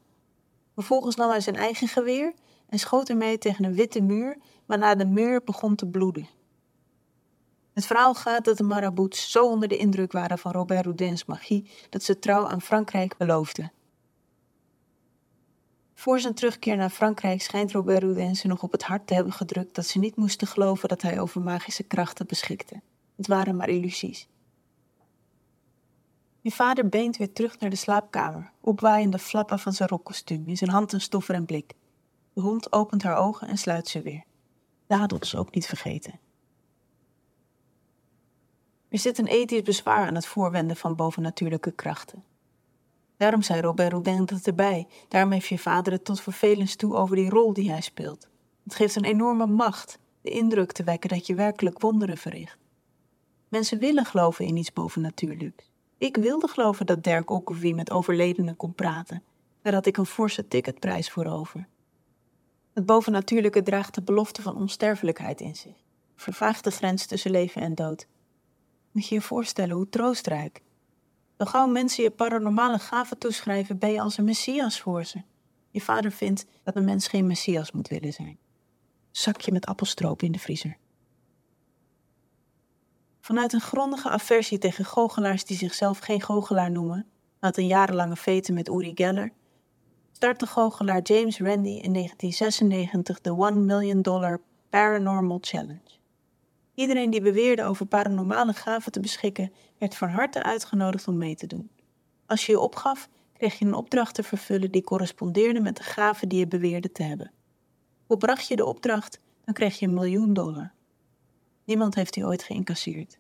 Vervolgens 0.75 1.17
nam 1.17 1.31
hij 1.31 1.41
zijn 1.41 1.57
eigen 1.57 1.89
geweer 1.89 2.35
en 2.69 2.79
schoot 2.79 3.09
ermee 3.09 3.39
tegen 3.39 3.65
een 3.65 3.75
witte 3.75 4.01
muur, 4.01 4.39
waarna 4.67 4.95
de 4.95 5.07
muur 5.07 5.43
begon 5.45 5.75
te 5.75 5.87
bloeden. 5.87 6.29
Het 7.77 7.87
verhaal 7.87 8.15
gaat 8.15 8.45
dat 8.45 8.57
de 8.57 8.63
marabouts 8.63 9.31
zo 9.31 9.51
onder 9.51 9.69
de 9.69 9.77
indruk 9.77 10.13
waren 10.13 10.39
van 10.39 10.53
Robert 10.53 10.85
Houdins 10.85 11.25
magie 11.25 11.71
dat 11.91 12.03
ze 12.03 12.19
trouw 12.19 12.47
aan 12.47 12.61
Frankrijk 12.61 13.17
beloofden. 13.17 13.73
Voor 15.95 16.21
zijn 16.21 16.35
terugkeer 16.35 16.77
naar 16.77 16.91
Frankrijk 16.91 17.43
schijnt 17.43 17.73
Robert 17.73 18.03
Houdin 18.03 18.37
ze 18.37 18.47
nog 18.47 18.63
op 18.63 18.73
het 18.73 18.83
hart 18.83 19.07
te 19.07 19.15
hebben 19.15 19.33
gedrukt 19.33 19.75
dat 19.75 19.87
ze 19.87 19.99
niet 19.99 20.17
moesten 20.17 20.47
geloven 20.47 20.89
dat 20.89 21.03
hij 21.03 21.21
over 21.21 21.41
magische 21.41 21.83
krachten 21.83 22.27
beschikte. 22.27 22.81
Het 23.17 23.27
waren 23.27 23.57
maar 23.57 23.69
illusies. 23.69 24.29
Je 26.41 26.51
vader 26.51 26.89
beent 26.89 27.17
weer 27.17 27.33
terug 27.33 27.59
naar 27.59 27.71
de 27.71 27.77
slaapkamer, 27.77 28.51
opwaaiende 28.61 29.19
flappen 29.19 29.59
van 29.59 29.73
zijn 29.73 29.89
rokkostuum, 29.89 30.47
in 30.47 30.57
zijn 30.57 30.71
hand 30.71 30.93
een 30.93 31.01
stoffer 31.01 31.35
en 31.35 31.45
blik. 31.45 31.75
De 32.33 32.41
hond 32.41 32.73
opent 32.73 33.03
haar 33.03 33.17
ogen 33.17 33.49
en 33.49 33.59
sluit 33.59 33.89
ze 33.89 34.03
weer. 34.03 34.25
Dadels 34.87 35.37
ook 35.37 35.55
niet 35.55 35.67
vergeten. 35.67 36.26
Er 38.97 39.03
zit 39.03 39.19
een 39.19 39.27
ethisch 39.27 39.63
bezwaar 39.63 40.07
aan 40.07 40.15
het 40.15 40.27
voorwenden 40.27 40.77
van 40.77 40.97
bovennatuurlijke 40.97 41.71
krachten. 41.71 42.25
Daarom 43.17 43.43
zei 43.43 43.61
Robert 43.61 43.91
Houdin 43.93 44.25
dat 44.25 44.47
erbij. 44.47 44.87
Daarom 45.09 45.33
heeft 45.33 45.47
je 45.47 45.59
vader 45.59 45.93
het 45.93 46.05
tot 46.05 46.21
vervelens 46.21 46.77
toe 46.77 46.95
over 46.95 47.17
die 47.17 47.31
rol 47.31 47.53
die 47.53 47.71
hij 47.71 47.81
speelt. 47.81 48.29
Het 48.65 48.75
geeft 48.75 48.97
een 48.97 49.05
enorme 49.05 49.47
macht, 49.47 49.99
de 50.21 50.31
indruk 50.31 50.73
te 50.73 50.85
wekken 50.85 51.09
dat 51.09 51.27
je 51.27 51.35
werkelijk 51.35 51.81
wonderen 51.81 52.17
verricht. 52.17 52.59
Mensen 53.49 53.79
willen 53.79 54.05
geloven 54.05 54.45
in 54.45 54.57
iets 54.57 54.73
bovennatuurlijks. 54.73 55.71
Ik 55.99 56.17
wilde 56.17 56.49
geloven 56.49 56.87
dat 56.87 57.05
Dirk 57.05 57.31
Ockervie 57.31 57.75
met 57.75 57.91
overledenen 57.91 58.57
kon 58.57 58.75
praten. 58.75 59.23
Daar 59.63 59.75
had 59.75 59.87
ik 59.87 59.97
een 59.97 60.07
forse 60.07 60.49
ticketprijs 60.49 61.11
voor 61.11 61.27
over. 61.27 61.69
Het 62.73 62.87
bovennatuurlijke 62.87 63.63
draagt 63.63 63.95
de 63.95 64.03
belofte 64.03 64.43
van 64.43 64.57
onsterfelijkheid 64.57 65.41
in 65.41 65.57
zich. 65.57 65.77
Vervaagt 66.15 66.65
de 66.65 66.71
grens 66.71 67.07
tussen 67.07 67.31
leven 67.31 67.63
en 67.63 67.75
dood. 67.75 68.07
Moet 68.97 69.09
je 69.09 69.15
je 69.15 69.21
voorstellen 69.21 69.77
hoe 69.77 69.89
troostrijk. 69.89 70.63
Zo 71.39 71.45
gauw 71.45 71.67
mensen 71.67 72.03
je 72.03 72.11
paranormale 72.11 72.79
gaven 72.79 73.19
toeschrijven, 73.19 73.79
ben 73.79 73.93
je 73.93 74.01
als 74.01 74.19
een 74.19 74.25
messias 74.25 74.81
voor 74.81 75.05
ze. 75.05 75.23
Je 75.71 75.81
vader 75.81 76.13
vindt 76.13 76.47
dat 76.63 76.77
een 76.77 76.85
mens 76.85 77.09
geen 77.09 77.27
messias 77.27 77.73
moet 77.73 77.89
willen 77.89 78.13
zijn. 78.13 78.39
Zakje 79.11 79.53
met 79.53 79.67
appelstroop 79.67 80.23
in 80.23 80.33
de 80.33 80.39
vriezer. 80.39 80.77
Vanuit 83.21 83.53
een 83.53 83.61
grondige 83.61 84.09
aversie 84.09 84.59
tegen 84.59 84.85
goochelaars 84.85 85.45
die 85.45 85.57
zichzelf 85.57 85.99
geen 85.99 86.23
goochelaar 86.23 86.71
noemen, 86.71 87.07
na 87.41 87.57
een 87.57 87.67
jarenlange 87.67 88.17
veten 88.17 88.55
met 88.55 88.69
Uri 88.69 88.93
Geller, 88.95 89.33
startte 90.13 90.47
goochelaar 90.47 91.03
James 91.03 91.39
Randi 91.39 91.81
in 91.81 91.93
1996 91.93 93.21
de 93.21 93.31
1 93.31 93.65
Million 93.65 94.03
Dollar 94.03 94.41
Paranormal 94.71 95.39
Challenge. 95.41 95.96
Iedereen 96.77 97.11
die 97.11 97.21
beweerde 97.21 97.65
over 97.65 97.87
paranormale 97.87 98.53
gaven 98.53 98.93
te 98.93 99.01
beschikken, 99.01 99.53
werd 99.79 99.97
van 99.97 100.09
harte 100.09 100.43
uitgenodigd 100.43 101.09
om 101.09 101.17
mee 101.17 101.35
te 101.35 101.47
doen. 101.47 101.71
Als 102.27 102.47
je 102.47 102.53
je 102.53 102.61
opgaf, 102.61 103.09
kreeg 103.33 103.59
je 103.59 103.65
een 103.65 103.75
opdracht 103.75 104.15
te 104.15 104.23
vervullen 104.23 104.71
die 104.71 104.83
correspondeerde 104.85 105.61
met 105.61 105.77
de 105.77 105.83
gave 105.83 106.27
die 106.27 106.39
je 106.39 106.47
beweerde 106.47 106.93
te 106.93 107.03
hebben. 107.03 107.33
Volbracht 108.07 108.49
je 108.49 108.57
de 108.57 108.65
opdracht, 108.65 109.21
dan 109.45 109.55
kreeg 109.55 109.79
je 109.79 109.87
een 109.87 109.95
miljoen 109.95 110.33
dollar. 110.33 110.73
Niemand 111.65 111.95
heeft 111.95 112.15
die 112.15 112.25
ooit 112.25 112.43
geïncasseerd. 112.43 113.19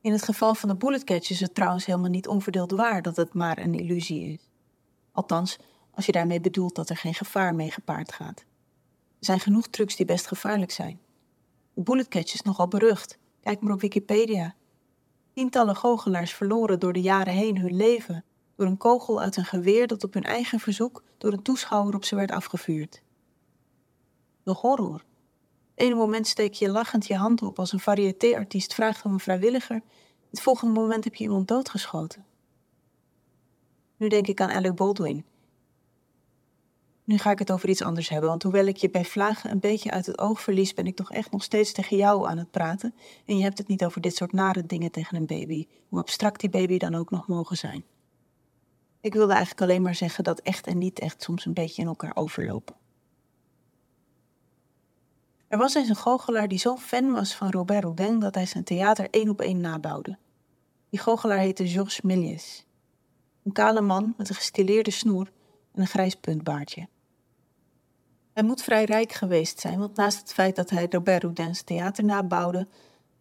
In 0.00 0.12
het 0.12 0.22
geval 0.22 0.54
van 0.54 0.68
de 0.68 0.76
bullet 0.76 1.04
catch 1.04 1.30
is 1.30 1.40
het 1.40 1.54
trouwens 1.54 1.86
helemaal 1.86 2.10
niet 2.10 2.28
onverdeeld 2.28 2.70
waar 2.70 3.02
dat 3.02 3.16
het 3.16 3.34
maar 3.34 3.58
een 3.58 3.74
illusie 3.74 4.32
is. 4.32 4.48
Althans, 5.12 5.58
als 5.90 6.06
je 6.06 6.12
daarmee 6.12 6.40
bedoelt 6.40 6.74
dat 6.74 6.90
er 6.90 6.96
geen 6.96 7.14
gevaar 7.14 7.54
mee 7.54 7.70
gepaard 7.70 8.12
gaat. 8.12 8.40
Er 9.18 9.30
zijn 9.30 9.40
genoeg 9.40 9.68
trucs 9.68 9.96
die 9.96 10.06
best 10.06 10.26
gevaarlijk 10.26 10.70
zijn. 10.70 11.00
De 11.74 11.82
bullet 11.82 12.08
catch 12.08 12.34
is 12.34 12.42
nogal 12.42 12.68
berucht. 12.68 13.18
Kijk 13.40 13.60
maar 13.60 13.72
op 13.72 13.80
Wikipedia. 13.80 14.54
Tientallen 15.32 15.76
goochelaars 15.76 16.32
verloren 16.32 16.80
door 16.80 16.92
de 16.92 17.00
jaren 17.00 17.32
heen 17.32 17.58
hun 17.58 17.76
leven 17.76 18.24
door 18.56 18.66
een 18.66 18.76
kogel 18.76 19.20
uit 19.20 19.36
een 19.36 19.44
geweer 19.44 19.86
dat 19.86 20.04
op 20.04 20.14
hun 20.14 20.24
eigen 20.24 20.60
verzoek 20.60 21.02
door 21.18 21.32
een 21.32 21.42
toeschouwer 21.42 21.94
op 21.94 22.04
ze 22.04 22.16
werd 22.16 22.30
afgevuurd. 22.30 23.02
De 24.42 24.52
horror. 24.52 25.04
Ene 25.74 25.94
moment 25.94 26.26
steek 26.26 26.54
je 26.54 26.70
lachend 26.70 27.06
je 27.06 27.16
hand 27.16 27.42
op 27.42 27.58
als 27.58 27.72
een 27.72 27.80
variétéartiest 27.80 28.74
vraagt 28.74 29.04
om 29.04 29.12
een 29.12 29.20
vrijwilliger. 29.20 29.82
Het 30.30 30.40
volgende 30.40 30.80
moment 30.80 31.04
heb 31.04 31.14
je 31.14 31.24
iemand 31.24 31.48
doodgeschoten. 31.48 32.24
Nu 33.96 34.08
denk 34.08 34.26
ik 34.26 34.40
aan 34.40 34.50
Alec 34.50 34.74
Baldwin. 34.74 35.24
Nu 37.04 37.18
ga 37.18 37.30
ik 37.30 37.38
het 37.38 37.50
over 37.50 37.68
iets 37.68 37.82
anders 37.82 38.08
hebben, 38.08 38.28
want 38.28 38.42
hoewel 38.42 38.66
ik 38.66 38.76
je 38.76 38.90
bij 38.90 39.04
vlagen 39.04 39.50
een 39.50 39.60
beetje 39.60 39.90
uit 39.90 40.06
het 40.06 40.18
oog 40.18 40.40
verlies, 40.40 40.74
ben 40.74 40.86
ik 40.86 40.96
toch 40.96 41.12
echt 41.12 41.30
nog 41.30 41.42
steeds 41.42 41.72
tegen 41.72 41.96
jou 41.96 42.28
aan 42.28 42.38
het 42.38 42.50
praten. 42.50 42.94
En 43.26 43.36
je 43.36 43.42
hebt 43.42 43.58
het 43.58 43.68
niet 43.68 43.84
over 43.84 44.00
dit 44.00 44.16
soort 44.16 44.32
nare 44.32 44.66
dingen 44.66 44.90
tegen 44.90 45.16
een 45.16 45.26
baby, 45.26 45.66
hoe 45.88 45.98
abstract 45.98 46.40
die 46.40 46.50
baby 46.50 46.78
dan 46.78 46.94
ook 46.94 47.10
nog 47.10 47.26
mogen 47.26 47.56
zijn. 47.56 47.84
Ik 49.00 49.14
wilde 49.14 49.32
eigenlijk 49.32 49.62
alleen 49.62 49.82
maar 49.82 49.94
zeggen 49.94 50.24
dat 50.24 50.40
echt 50.40 50.66
en 50.66 50.78
niet 50.78 50.98
echt 50.98 51.22
soms 51.22 51.46
een 51.46 51.54
beetje 51.54 51.82
in 51.82 51.88
elkaar 51.88 52.16
overlopen. 52.16 52.74
Er 55.48 55.58
was 55.58 55.74
eens 55.74 55.88
een 55.88 55.96
goochelaar 55.96 56.48
die 56.48 56.58
zo 56.58 56.76
fan 56.76 57.12
was 57.12 57.34
van 57.34 57.50
Robert 57.50 57.82
Houdin 57.82 58.18
dat 58.18 58.34
hij 58.34 58.46
zijn 58.46 58.64
theater 58.64 59.10
één 59.10 59.28
op 59.28 59.40
één 59.40 59.60
nabouwde. 59.60 60.18
Die 60.90 61.00
goochelaar 61.00 61.38
heette 61.38 61.68
Georges 61.68 62.00
Méliès. 62.00 62.66
Een 63.42 63.52
kale 63.52 63.80
man 63.80 64.14
met 64.16 64.28
een 64.28 64.34
gestileerde 64.34 64.90
snoer 64.90 65.30
en 65.72 65.80
een 65.80 65.86
grijs 65.86 66.14
puntbaardje. 66.14 66.88
Hij 68.34 68.42
moet 68.42 68.62
vrij 68.62 68.84
rijk 68.84 69.12
geweest 69.12 69.60
zijn, 69.60 69.78
want 69.78 69.96
naast 69.96 70.18
het 70.18 70.32
feit 70.32 70.56
dat 70.56 70.70
hij 70.70 70.86
Robert 70.90 71.22
Houdin's 71.22 71.62
theater 71.62 72.04
nabouwde, 72.04 72.66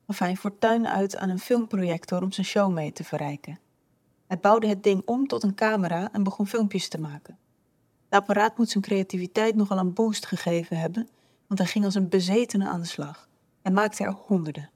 gaf 0.07 0.19
hij 0.19 0.35
fortuin 0.35 0.87
uit 0.87 1.15
aan 1.17 1.29
een 1.29 1.39
filmprojector 1.39 2.21
om 2.21 2.31
zijn 2.31 2.45
show 2.45 2.71
mee 2.71 2.91
te 2.91 3.03
verrijken. 3.03 3.59
Hij 4.27 4.39
bouwde 4.39 4.67
het 4.67 4.83
ding 4.83 5.01
om 5.05 5.27
tot 5.27 5.43
een 5.43 5.55
camera 5.55 6.11
en 6.11 6.23
begon 6.23 6.47
filmpjes 6.47 6.87
te 6.87 6.99
maken. 6.99 7.37
Het 8.09 8.21
apparaat 8.21 8.57
moet 8.57 8.69
zijn 8.69 8.83
creativiteit 8.83 9.55
nogal 9.55 9.77
een 9.77 9.93
boost 9.93 10.25
gegeven 10.25 10.77
hebben, 10.77 11.09
want 11.47 11.59
hij 11.59 11.69
ging 11.69 11.85
als 11.85 11.95
een 11.95 12.09
bezetene 12.09 12.67
aan 12.67 12.81
de 12.81 12.87
slag 12.87 13.29
en 13.61 13.73
maakte 13.73 14.03
er 14.03 14.11
honderden. 14.11 14.69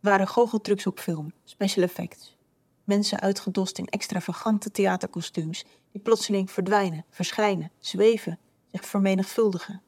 Het 0.00 0.10
waren 0.10 0.28
goocheltrucs 0.28 0.86
op 0.86 0.98
film, 0.98 1.32
special 1.44 1.84
effects. 1.84 2.36
Mensen 2.84 3.20
uitgedost 3.20 3.78
in 3.78 3.86
extravagante 3.86 4.70
theaterkostuums 4.70 5.64
die 5.92 6.00
plotseling 6.00 6.50
verdwijnen, 6.50 7.04
verschijnen, 7.10 7.70
zweven, 7.78 8.38
zich 8.72 8.86
vermenigvuldigen. 8.86 9.82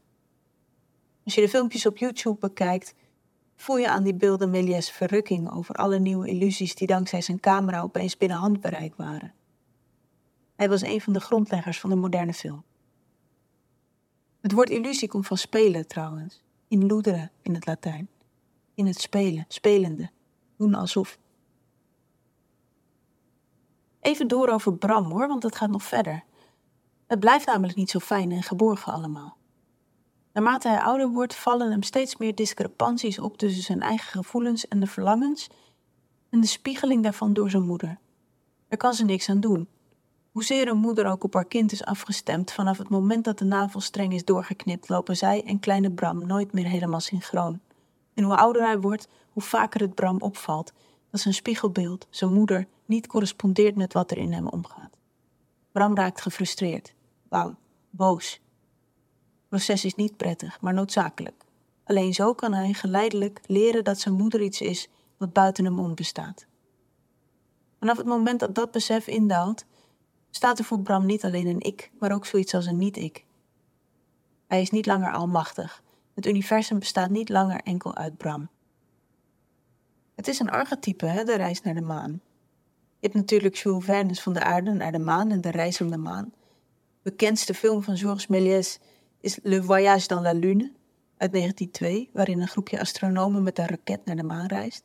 Als 1.25 1.35
je 1.35 1.41
de 1.41 1.49
filmpjes 1.49 1.87
op 1.87 1.99
YouTube 1.99 2.39
bekijkt, 2.39 2.95
voel 3.57 3.77
je 3.77 3.89
aan 3.89 4.03
die 4.03 4.15
beelden 4.15 4.51
Méliès 4.51 4.91
verrukking 4.91 5.53
over 5.53 5.75
alle 5.75 5.99
nieuwe 5.99 6.29
illusies 6.29 6.75
die 6.75 6.87
dankzij 6.87 7.21
zijn 7.21 7.41
camera 7.41 7.81
opeens 7.81 8.17
binnen 8.17 8.39
handbereik 8.39 8.95
waren. 8.97 9.35
Hij 10.57 10.69
was 10.69 10.83
een 10.83 11.01
van 11.01 11.13
de 11.13 11.21
grondleggers 11.21 11.81
van 11.81 11.91
de 11.91 11.97
moderne 11.97 12.33
film. 12.33 12.65
Het 14.41 14.53
woord 14.53 14.71
illusie 14.71 15.09
komt 15.09 15.27
van 15.27 15.39
spelen 15.39 15.89
trouwens, 15.89 16.43
in 16.69 16.87
ludere 16.87 17.31
in 17.43 17.55
het 17.55 17.67
Latijn. 17.67 18.09
In 18.75 18.87
het 18.87 19.01
spelen, 19.01 19.45
spelende, 19.49 20.11
doen 20.57 20.75
alsof. 20.75 21.19
Even 24.01 24.29
door 24.29 24.49
over 24.49 24.77
Bram 24.77 25.05
hoor, 25.05 25.29
want 25.29 25.43
het 25.43 25.57
gaat 25.57 25.71
nog 25.71 25.83
verder. 25.83 26.25
Het 27.15 27.23
blijft 27.23 27.47
namelijk 27.47 27.77
niet 27.77 27.91
zo 27.91 27.99
fijn 27.99 28.33
en 28.33 28.43
geborgen 28.43 28.93
allemaal. 28.93 29.37
Naarmate 30.33 30.69
hij 30.69 30.81
ouder 30.81 31.09
wordt, 31.09 31.35
vallen 31.35 31.71
hem 31.71 31.83
steeds 31.83 32.17
meer 32.17 32.35
discrepanties 32.35 33.19
op 33.19 33.37
tussen 33.37 33.63
zijn 33.63 33.81
eigen 33.81 34.11
gevoelens 34.23 34.69
en 34.69 34.81
de 34.81 34.87
verlangens 34.87 35.49
en 36.31 36.41
de 36.41 36.47
spiegeling 36.47 37.03
daarvan 37.03 37.33
door 37.33 37.51
zijn 37.51 37.67
moeder. 37.67 37.99
Daar 38.69 38.79
kan 38.79 38.95
ze 38.95 39.05
niks 39.05 39.29
aan 39.29 39.41
doen. 39.41 39.69
Hoezeer 40.33 40.69
een 40.69 40.77
moeder 40.77 41.07
ook 41.07 41.25
op 41.25 41.35
haar 41.35 41.45
kind 41.45 41.73
is 41.73 41.85
afgestemd, 41.85 42.53
vanaf 42.53 42.79
het 42.79 42.89
moment 42.89 43.25
dat 43.25 43.39
de 43.39 43.45
navelstreng 43.45 44.13
is 44.13 44.25
doorgeknipt, 44.25 44.89
lopen 44.89 45.17
zij 45.17 45.45
en 45.45 45.61
kleine 45.61 45.91
Bram 45.91 46.27
nooit 46.27 46.53
meer 46.53 46.67
helemaal 46.67 47.01
synchroon. 47.01 47.61
En 48.15 48.25
hoe 48.25 48.37
ouder 48.37 48.63
hij 48.63 48.81
wordt, 48.81 49.09
hoe 49.31 49.43
vaker 49.43 49.81
het 49.81 49.95
Bram 49.95 50.21
opvalt 50.21 50.73
dat 51.11 51.21
zijn 51.21 51.35
spiegelbeeld, 51.35 52.07
zijn 52.11 52.33
moeder, 52.33 52.67
niet 52.87 53.07
correspondeert 53.07 53.77
met 53.77 53.93
wat 53.93 54.11
er 54.11 54.19
in 54.19 54.33
hem 54.33 54.47
omgaat. 54.47 54.97
Bram 55.73 55.97
raakt 55.97 56.21
gefrustreerd, 56.21 56.95
bang, 57.35 57.57
boos. 57.91 58.33
Het 58.33 59.49
proces 59.49 59.85
is 59.85 59.95
niet 59.95 60.17
prettig, 60.17 60.61
maar 60.61 60.75
noodzakelijk. 60.75 61.45
Alleen 61.85 62.15
zo 62.15 62.35
kan 62.35 62.53
hij 62.53 62.73
geleidelijk 62.73 63.41
leren 63.47 63.85
dat 63.85 63.99
zijn 63.99 64.15
moeder 64.15 64.41
iets 64.41 64.61
is 64.61 64.89
wat 65.17 65.33
buiten 65.33 65.65
hem 65.65 65.79
om 65.79 65.95
bestaat. 65.95 66.47
Vanaf 67.79 67.97
het 67.97 68.07
moment 68.07 68.41
dat 68.41 68.55
dat 68.55 68.71
besef 68.71 69.07
indaalt, 69.07 69.65
staat 70.31 70.59
er 70.59 70.65
voor 70.65 70.81
Bram 70.81 71.07
niet 71.07 71.25
alleen 71.25 71.47
een 71.47 71.61
ik, 71.61 71.91
maar 71.99 72.13
ook 72.13 72.27
zoiets 72.27 72.55
als 72.55 72.67
een 72.67 72.77
niet-ik. 72.77 73.25
Hij 74.47 74.61
is 74.61 74.71
niet 74.71 74.87
langer 74.87 75.13
almachtig. 75.13 75.83
Het 76.15 76.27
universum 76.27 76.79
bestaat 76.79 77.11
niet 77.11 77.29
langer 77.29 77.61
enkel 77.61 77.95
uit 77.95 78.17
Bram. 78.17 78.49
Het 80.15 80.29
is 80.29 80.39
een 80.39 80.51
archetype, 80.51 81.07
hè, 81.07 81.25
de 81.25 81.37
reis 81.37 81.63
naar 81.63 81.75
de 81.75 81.81
maan. 81.81 82.13
Je 82.99 83.11
hebt 83.11 83.15
natuurlijk 83.15 83.55
Jules 83.55 83.85
Verne's 83.85 84.23
van 84.23 84.33
de 84.33 84.43
aarde 84.43 84.73
naar 84.73 84.93
de 84.93 84.99
maan 84.99 85.31
en 85.31 85.41
de 85.41 85.51
reis 85.51 85.81
om 85.81 85.91
de 85.91 85.97
maan. 85.97 86.33
Bekendste 87.05 87.55
film 87.55 87.83
van 87.83 87.97
Georges 87.97 88.27
Méliès 88.27 88.79
is 89.21 89.39
Le 89.43 89.63
Voyage 89.63 90.07
dans 90.07 90.23
la 90.23 90.33
Lune 90.33 90.73
uit 91.17 91.33
1902, 91.33 92.11
waarin 92.13 92.41
een 92.41 92.49
groepje 92.49 92.81
astronomen 92.81 93.43
met 93.43 93.59
een 93.59 93.67
raket 93.67 94.05
naar 94.05 94.17
de 94.17 94.23
maan 94.23 94.47
reist. 94.47 94.83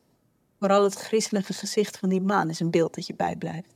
Vooral 0.59 0.83
het 0.83 0.93
griezelige 0.93 1.53
gezicht 1.53 1.97
van 1.97 2.09
die 2.09 2.21
maan 2.21 2.49
is 2.49 2.59
een 2.59 2.71
beeld 2.71 2.95
dat 2.95 3.07
je 3.07 3.15
bijblijft. 3.15 3.73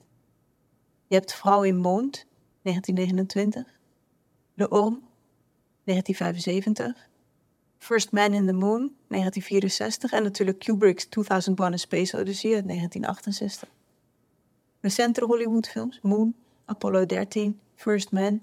Je 1.08 1.16
hebt 1.16 1.34
Vrouw 1.34 1.64
in 1.64 1.78
Mond, 1.78 2.26
1929. 2.62 3.80
De 4.54 4.70
Orm, 4.70 5.02
1975. 5.84 7.10
First 7.78 8.12
Man 8.12 8.34
in 8.34 8.46
the 8.46 8.54
Moon, 8.54 8.96
1964. 9.08 10.12
En 10.12 10.24
natuurlijk 10.24 10.60
Kubrick's 10.60 11.06
2001 11.06 11.74
A 11.74 11.78
Space 11.78 12.18
Odyssey 12.18 12.54
uit 12.54 12.68
1968. 12.68 13.70
Recentere 14.80 15.26
Hollywoodfilms, 15.26 16.00
Moon, 16.02 16.36
Apollo 16.66 17.06
13, 17.06 17.60
First 17.76 18.12
Man. 18.12 18.42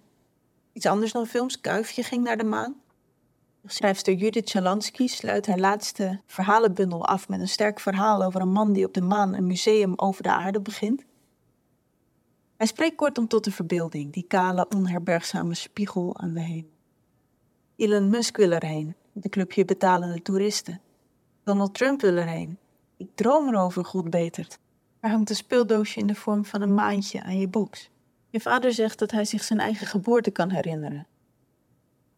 Iets 0.73 0.87
anders 0.87 1.13
dan 1.13 1.27
films, 1.27 1.61
Kuifje 1.61 2.03
ging 2.03 2.25
naar 2.25 2.37
de 2.37 2.45
maan. 2.45 2.81
Schrijfster 3.65 4.15
Judith 4.15 4.51
Chalansky 4.51 5.07
sluit 5.07 5.47
haar 5.47 5.59
laatste 5.59 6.21
verhalenbundel 6.27 7.07
af 7.07 7.29
met 7.29 7.41
een 7.41 7.49
sterk 7.49 7.81
verhaal 7.81 8.23
over 8.23 8.41
een 8.41 8.53
man 8.53 8.73
die 8.73 8.87
op 8.87 8.95
de 8.95 9.01
maan 9.01 9.35
een 9.35 9.47
museum 9.47 9.93
over 9.97 10.23
de 10.23 10.33
aarde 10.33 10.61
begint. 10.61 11.05
Hij 12.57 12.67
spreekt 12.67 12.97
kortom 12.97 13.29
tot 13.29 13.45
de 13.45 13.53
verbeelding, 13.53 14.13
die 14.13 14.25
kale, 14.29 14.67
onherbergzame 14.75 15.55
spiegel 15.55 16.17
aan 16.19 16.33
de 16.33 16.41
hemel. 16.41 16.71
Elon 17.77 18.11
Musk 18.11 18.37
wil 18.37 18.51
erheen, 18.51 18.95
de 19.13 19.29
clubje 19.29 19.65
betalende 19.65 20.23
toeristen. 20.23 20.81
Donald 21.45 21.75
Trump 21.75 22.01
wil 22.01 22.17
erheen. 22.17 22.59
Ik 22.97 23.09
droom 23.15 23.49
erover, 23.49 23.85
God 23.85 24.11
betert. 24.11 24.59
Er 25.01 25.11
hangt 25.11 25.31
een 25.31 25.37
speeldoosje 25.37 26.01
in 26.01 26.07
de 26.07 26.15
vorm 26.15 26.45
van 26.45 26.63
een 26.63 26.75
maantje 26.75 27.23
aan 27.23 27.39
je 27.39 27.49
box. 27.49 27.91
Je 28.31 28.41
vader 28.41 28.73
zegt 28.73 28.99
dat 28.99 29.11
hij 29.11 29.25
zich 29.25 29.45
zijn 29.45 29.61
eigen 29.61 29.87
geboorte 29.87 30.31
kan 30.31 30.51
herinneren. 30.51 31.07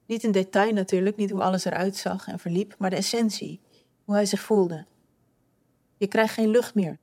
Niet 0.07 0.23
in 0.23 0.33
detail 0.33 0.73
natuurlijk, 0.73 1.17
niet 1.17 1.31
hoe 1.31 1.43
alles 1.43 1.65
eruit 1.65 1.97
zag 1.97 2.29
en 2.29 2.39
verliep, 2.39 2.75
maar 2.79 2.91
de 2.91 2.97
essentie, 2.97 3.61
hoe 4.05 4.15
hij 4.15 4.27
zich 4.27 4.41
voelde. 4.41 4.87
Je 5.97 6.07
krijgt 6.07 6.35
geen 6.35 6.49
lucht 6.49 6.75
meer. 6.75 6.99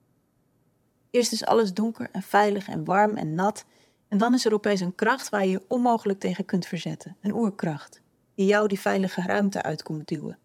Eerst 1.11 1.31
is 1.31 1.45
alles 1.45 1.73
donker 1.73 2.09
en 2.11 2.21
veilig 2.21 2.67
en 2.67 2.83
warm 2.83 3.17
en 3.17 3.35
nat, 3.35 3.65
en 4.07 4.17
dan 4.17 4.33
is 4.33 4.45
er 4.45 4.53
opeens 4.53 4.79
een 4.79 4.95
kracht 4.95 5.29
waar 5.29 5.45
je 5.45 5.51
je 5.51 5.65
onmogelijk 5.67 6.19
tegen 6.19 6.45
kunt 6.45 6.65
verzetten, 6.65 7.17
een 7.21 7.33
oerkracht, 7.33 8.01
die 8.35 8.45
jou 8.45 8.67
die 8.67 8.79
veilige 8.79 9.21
ruimte 9.21 9.61
uit 9.61 9.83
komt 9.83 10.07
duwen. 10.07 10.37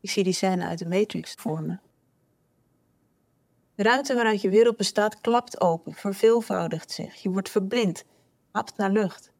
Ik 0.00 0.10
zie 0.10 0.24
die 0.24 0.32
scène 0.32 0.64
uit 0.64 0.78
de 0.78 0.86
Matrix 0.86 1.34
voor 1.34 1.62
me. 1.62 1.78
De 3.78 3.84
ruimte 3.84 4.14
waaruit 4.14 4.40
je 4.40 4.48
wereld 4.48 4.76
bestaat 4.76 5.20
klapt 5.20 5.60
open, 5.60 5.94
verveelvoudigt 5.94 6.90
zich. 6.90 7.14
Je 7.14 7.30
wordt 7.30 7.50
verblind, 7.50 8.04
hapt 8.50 8.76
naar 8.76 8.90
lucht. 8.90 9.32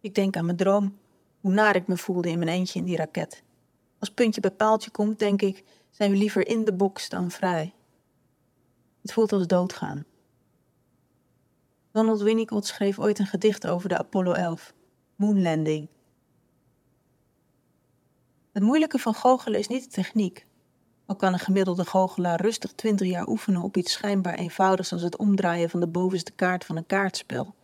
Ik 0.00 0.14
denk 0.14 0.36
aan 0.36 0.44
mijn 0.44 0.56
droom, 0.56 0.98
hoe 1.40 1.52
naar 1.52 1.76
ik 1.76 1.86
me 1.86 1.96
voelde 1.96 2.28
in 2.28 2.38
mijn 2.38 2.50
eentje 2.50 2.78
in 2.78 2.84
die 2.84 2.96
raket. 2.96 3.42
Als 3.98 4.10
puntje 4.10 4.40
bij 4.40 4.50
paaltje 4.50 4.90
komt, 4.90 5.18
denk 5.18 5.42
ik, 5.42 5.64
zijn 5.90 6.10
we 6.10 6.16
liever 6.16 6.46
in 6.46 6.64
de 6.64 6.72
box 6.72 7.08
dan 7.08 7.30
vrij. 7.30 7.74
Het 9.02 9.12
voelt 9.12 9.32
als 9.32 9.46
doodgaan. 9.46 10.04
Donald 11.92 12.20
Winnicott 12.20 12.66
schreef 12.66 12.98
ooit 12.98 13.18
een 13.18 13.26
gedicht 13.26 13.66
over 13.66 13.88
de 13.88 13.98
Apollo 13.98 14.32
11, 14.32 14.74
Moonlanding. 15.16 15.88
Het 18.52 18.62
moeilijke 18.62 18.98
van 18.98 19.14
goochelen 19.14 19.58
is 19.58 19.68
niet 19.68 19.84
de 19.84 19.90
techniek. 19.90 20.46
Al 21.06 21.16
kan 21.16 21.32
een 21.32 21.38
gemiddelde 21.38 21.84
goochelaar 21.84 22.40
rustig 22.40 22.72
20 22.72 23.08
jaar 23.08 23.28
oefenen 23.28 23.62
op 23.62 23.76
iets 23.76 23.92
schijnbaar 23.92 24.34
eenvoudigs 24.34 24.92
als 24.92 25.02
het 25.02 25.16
omdraaien 25.16 25.70
van 25.70 25.80
de 25.80 25.86
bovenste 25.86 26.32
kaart 26.32 26.64
van 26.64 26.76
een 26.76 26.86
kaartspel. 26.86 27.54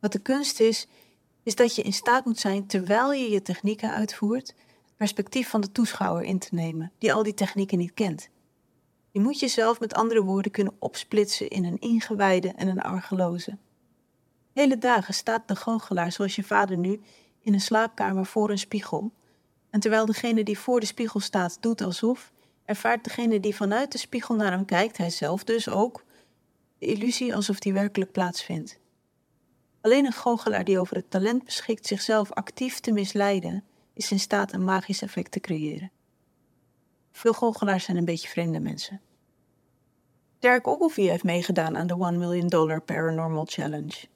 Wat 0.00 0.12
de 0.12 0.18
kunst 0.18 0.60
is, 0.60 0.86
is 1.42 1.54
dat 1.54 1.74
je 1.74 1.82
in 1.82 1.92
staat 1.92 2.24
moet 2.24 2.38
zijn, 2.38 2.66
terwijl 2.66 3.12
je 3.12 3.30
je 3.30 3.42
technieken 3.42 3.90
uitvoert, 3.90 4.48
het 4.48 4.96
perspectief 4.96 5.48
van 5.48 5.60
de 5.60 5.72
toeschouwer 5.72 6.24
in 6.24 6.38
te 6.38 6.54
nemen, 6.54 6.92
die 6.98 7.12
al 7.12 7.22
die 7.22 7.34
technieken 7.34 7.78
niet 7.78 7.94
kent. 7.94 8.28
Je 9.10 9.20
moet 9.20 9.40
jezelf 9.40 9.80
met 9.80 9.94
andere 9.94 10.22
woorden 10.22 10.52
kunnen 10.52 10.74
opsplitsen 10.78 11.48
in 11.48 11.64
een 11.64 11.80
ingewijde 11.80 12.48
en 12.48 12.68
een 12.68 12.80
argeloze. 12.80 13.58
Hele 14.52 14.78
dagen 14.78 15.14
staat 15.14 15.48
de 15.48 15.56
goochelaar, 15.56 16.12
zoals 16.12 16.36
je 16.36 16.42
vader 16.42 16.78
nu, 16.78 17.00
in 17.40 17.54
een 17.54 17.60
slaapkamer 17.60 18.26
voor 18.26 18.50
een 18.50 18.58
spiegel. 18.58 19.12
En 19.72 19.80
terwijl 19.80 20.06
degene 20.06 20.44
die 20.44 20.58
voor 20.58 20.80
de 20.80 20.86
spiegel 20.86 21.20
staat 21.20 21.56
doet 21.60 21.80
alsof, 21.80 22.32
ervaart 22.64 23.04
degene 23.04 23.40
die 23.40 23.56
vanuit 23.56 23.92
de 23.92 23.98
spiegel 23.98 24.34
naar 24.34 24.50
hem 24.50 24.64
kijkt, 24.64 24.96
hij 24.96 25.10
zelf 25.10 25.44
dus 25.44 25.68
ook, 25.68 26.04
de 26.78 26.86
illusie 26.86 27.34
alsof 27.34 27.58
die 27.58 27.72
werkelijk 27.72 28.12
plaatsvindt. 28.12 28.78
Alleen 29.80 30.04
een 30.04 30.12
goochelaar 30.12 30.64
die 30.64 30.78
over 30.78 30.96
het 30.96 31.10
talent 31.10 31.44
beschikt 31.44 31.86
zichzelf 31.86 32.32
actief 32.32 32.80
te 32.80 32.92
misleiden, 32.92 33.64
is 33.94 34.10
in 34.10 34.20
staat 34.20 34.52
een 34.52 34.64
magisch 34.64 35.02
effect 35.02 35.30
te 35.30 35.40
creëren. 35.40 35.90
Veel 37.12 37.32
goochelaars 37.32 37.84
zijn 37.84 37.96
een 37.96 38.04
beetje 38.04 38.28
vreemde 38.28 38.60
mensen. 38.60 39.00
Derek 40.38 40.66
Ogilvie 40.66 41.10
heeft 41.10 41.24
meegedaan 41.24 41.76
aan 41.76 41.86
de 41.86 41.96
1 41.98 42.18
Million 42.18 42.48
Dollar 42.48 42.80
Paranormal 42.80 43.46
Challenge. 43.48 44.06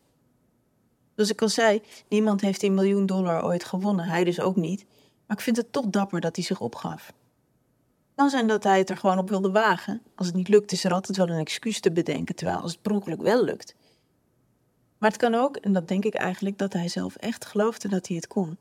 Zoals 1.14 1.30
ik 1.30 1.42
al 1.42 1.48
zei, 1.48 1.82
niemand 2.08 2.40
heeft 2.40 2.60
die 2.60 2.70
miljoen 2.70 3.06
dollar 3.06 3.44
ooit 3.44 3.64
gewonnen, 3.64 4.04
hij 4.04 4.24
dus 4.24 4.40
ook 4.40 4.56
niet. 4.56 4.86
Maar 5.26 5.36
ik 5.36 5.42
vind 5.42 5.56
het 5.56 5.72
toch 5.72 5.86
dapper 5.86 6.20
dat 6.20 6.36
hij 6.36 6.44
zich 6.44 6.60
opgaf. 6.60 7.12
Kan 8.14 8.30
zijn 8.30 8.46
dat 8.46 8.64
hij 8.64 8.78
het 8.78 8.90
er 8.90 8.96
gewoon 8.96 9.18
op 9.18 9.28
wilde 9.28 9.50
wagen. 9.50 10.02
Als 10.14 10.26
het 10.26 10.36
niet 10.36 10.48
lukt, 10.48 10.72
is 10.72 10.84
er 10.84 10.92
altijd 10.92 11.16
wel 11.16 11.28
een 11.28 11.40
excuus 11.40 11.80
te 11.80 11.92
bedenken, 11.92 12.34
terwijl 12.34 12.58
als 12.58 12.72
het 12.72 12.82
per 12.82 12.92
ongeluk 12.92 13.22
wel 13.22 13.44
lukt. 13.44 13.74
Maar 14.98 15.10
het 15.10 15.18
kan 15.18 15.34
ook, 15.34 15.56
en 15.56 15.72
dat 15.72 15.88
denk 15.88 16.04
ik 16.04 16.14
eigenlijk, 16.14 16.58
dat 16.58 16.72
hij 16.72 16.88
zelf 16.88 17.16
echt 17.16 17.44
geloofde 17.44 17.88
dat 17.88 18.06
hij 18.06 18.16
het 18.16 18.26
kon. 18.26 18.58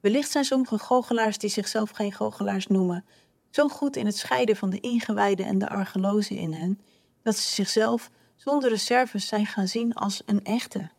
Wellicht 0.00 0.30
zijn 0.30 0.44
sommige 0.44 0.78
goochelaars 0.78 1.38
die 1.38 1.50
zichzelf 1.50 1.90
geen 1.90 2.12
goochelaars 2.12 2.66
noemen, 2.66 3.04
zo 3.50 3.68
goed 3.68 3.96
in 3.96 4.06
het 4.06 4.16
scheiden 4.16 4.56
van 4.56 4.70
de 4.70 4.80
ingewijden 4.80 5.46
en 5.46 5.58
de 5.58 5.68
argelozen 5.68 6.36
in 6.36 6.52
hen, 6.52 6.80
dat 7.22 7.36
ze 7.36 7.50
zichzelf 7.50 8.10
zonder 8.36 8.70
reserves 8.70 9.26
zijn 9.26 9.46
gaan 9.46 9.68
zien 9.68 9.94
als 9.94 10.22
een 10.26 10.44
echte. 10.44 10.90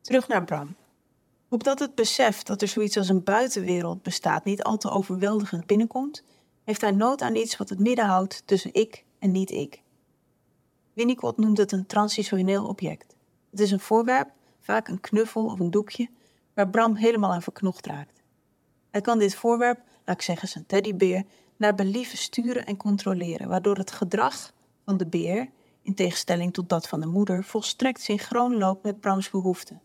Terug 0.00 0.28
naar 0.28 0.44
Bram. 0.44 0.76
Opdat 1.52 1.78
het 1.78 1.94
besef 1.94 2.42
dat 2.42 2.62
er 2.62 2.68
zoiets 2.68 2.96
als 2.96 3.08
een 3.08 3.24
buitenwereld 3.24 4.02
bestaat 4.02 4.44
niet 4.44 4.62
al 4.62 4.76
te 4.76 4.90
overweldigend 4.90 5.66
binnenkomt, 5.66 6.24
heeft 6.64 6.80
hij 6.80 6.90
nood 6.90 7.22
aan 7.22 7.34
iets 7.34 7.56
wat 7.56 7.68
het 7.68 7.78
midden 7.78 8.04
houdt 8.04 8.42
tussen 8.46 8.74
ik 8.74 9.04
en 9.18 9.30
niet 9.30 9.50
ik. 9.50 9.82
Winnicott 10.92 11.38
noemt 11.38 11.58
het 11.58 11.72
een 11.72 11.86
transitioneel 11.86 12.66
object. 12.66 13.16
Het 13.50 13.60
is 13.60 13.70
een 13.70 13.80
voorwerp, 13.80 14.30
vaak 14.60 14.88
een 14.88 15.00
knuffel 15.00 15.44
of 15.44 15.60
een 15.60 15.70
doekje, 15.70 16.08
waar 16.54 16.68
Bram 16.68 16.94
helemaal 16.94 17.32
aan 17.32 17.42
verknocht 17.42 17.86
raakt. 17.86 18.22
Hij 18.90 19.00
kan 19.00 19.18
dit 19.18 19.34
voorwerp, 19.34 19.80
laat 20.04 20.16
ik 20.16 20.22
zeggen 20.22 20.48
zijn 20.48 20.66
teddybeer, 20.66 21.24
naar 21.56 21.74
believen 21.74 22.18
sturen 22.18 22.66
en 22.66 22.76
controleren, 22.76 23.48
waardoor 23.48 23.76
het 23.76 23.90
gedrag 23.90 24.52
van 24.84 24.96
de 24.96 25.06
beer, 25.06 25.50
in 25.82 25.94
tegenstelling 25.94 26.52
tot 26.52 26.68
dat 26.68 26.88
van 26.88 27.00
de 27.00 27.06
moeder, 27.06 27.44
volstrekt 27.44 28.00
synchroon 28.00 28.58
loopt 28.58 28.82
met 28.82 29.00
Brams 29.00 29.30
behoeften. 29.30 29.80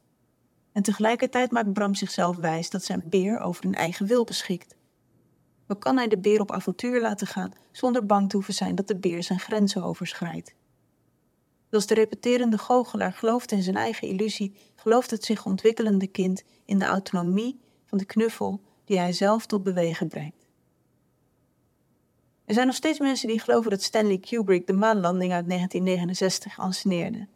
En 0.78 0.84
tegelijkertijd 0.84 1.52
maakt 1.52 1.74
Bram 1.74 1.96
zichzelf 1.96 2.36
wijs 2.36 2.70
dat 2.70 2.84
zijn 2.84 3.04
beer 3.06 3.40
over 3.40 3.66
een 3.66 3.74
eigen 3.74 4.06
wil 4.06 4.24
beschikt. 4.24 4.76
Zo 5.68 5.76
kan 5.76 5.98
hij 5.98 6.08
de 6.08 6.18
beer 6.18 6.40
op 6.40 6.52
avontuur 6.52 7.02
laten 7.02 7.28
gaan 7.28 7.54
zonder 7.72 8.06
bang 8.06 8.30
te 8.30 8.36
hoeven 8.36 8.54
zijn 8.54 8.76
dat 8.76 8.88
de 8.88 8.96
beer 8.98 9.24
zijn 9.24 9.40
grenzen 9.40 9.84
overschrijdt. 9.84 10.54
Zoals 11.70 11.86
de 11.88 11.94
repeterende 11.94 12.58
goochelaar 12.58 13.14
gelooft 13.14 13.52
in 13.52 13.62
zijn 13.62 13.76
eigen 13.76 14.08
illusie, 14.08 14.56
gelooft 14.76 15.12
het 15.12 15.24
zich 15.24 15.46
ontwikkelende 15.46 16.08
kind 16.08 16.44
in 16.66 16.80
de 16.80 16.86
autonomie 16.86 17.60
van 17.86 17.98
de 17.98 18.06
knuffel 18.06 18.62
die 18.86 19.00
hij 19.00 19.14
zelf 19.14 19.46
tot 19.46 19.64
bewegen 19.64 20.08
brengt. 20.08 20.48
Er 22.46 22.54
zijn 22.54 22.68
nog 22.68 22.76
steeds 22.76 23.00
mensen 23.00 23.28
die 23.28 23.40
geloven 23.40 23.70
dat 23.70 23.82
Stanley 23.82 24.18
Kubrick 24.18 24.68
de 24.68 24.74
maanlanding 24.74 25.34
uit 25.34 25.48
1969 25.48 26.60
anseneerde. 26.60 27.28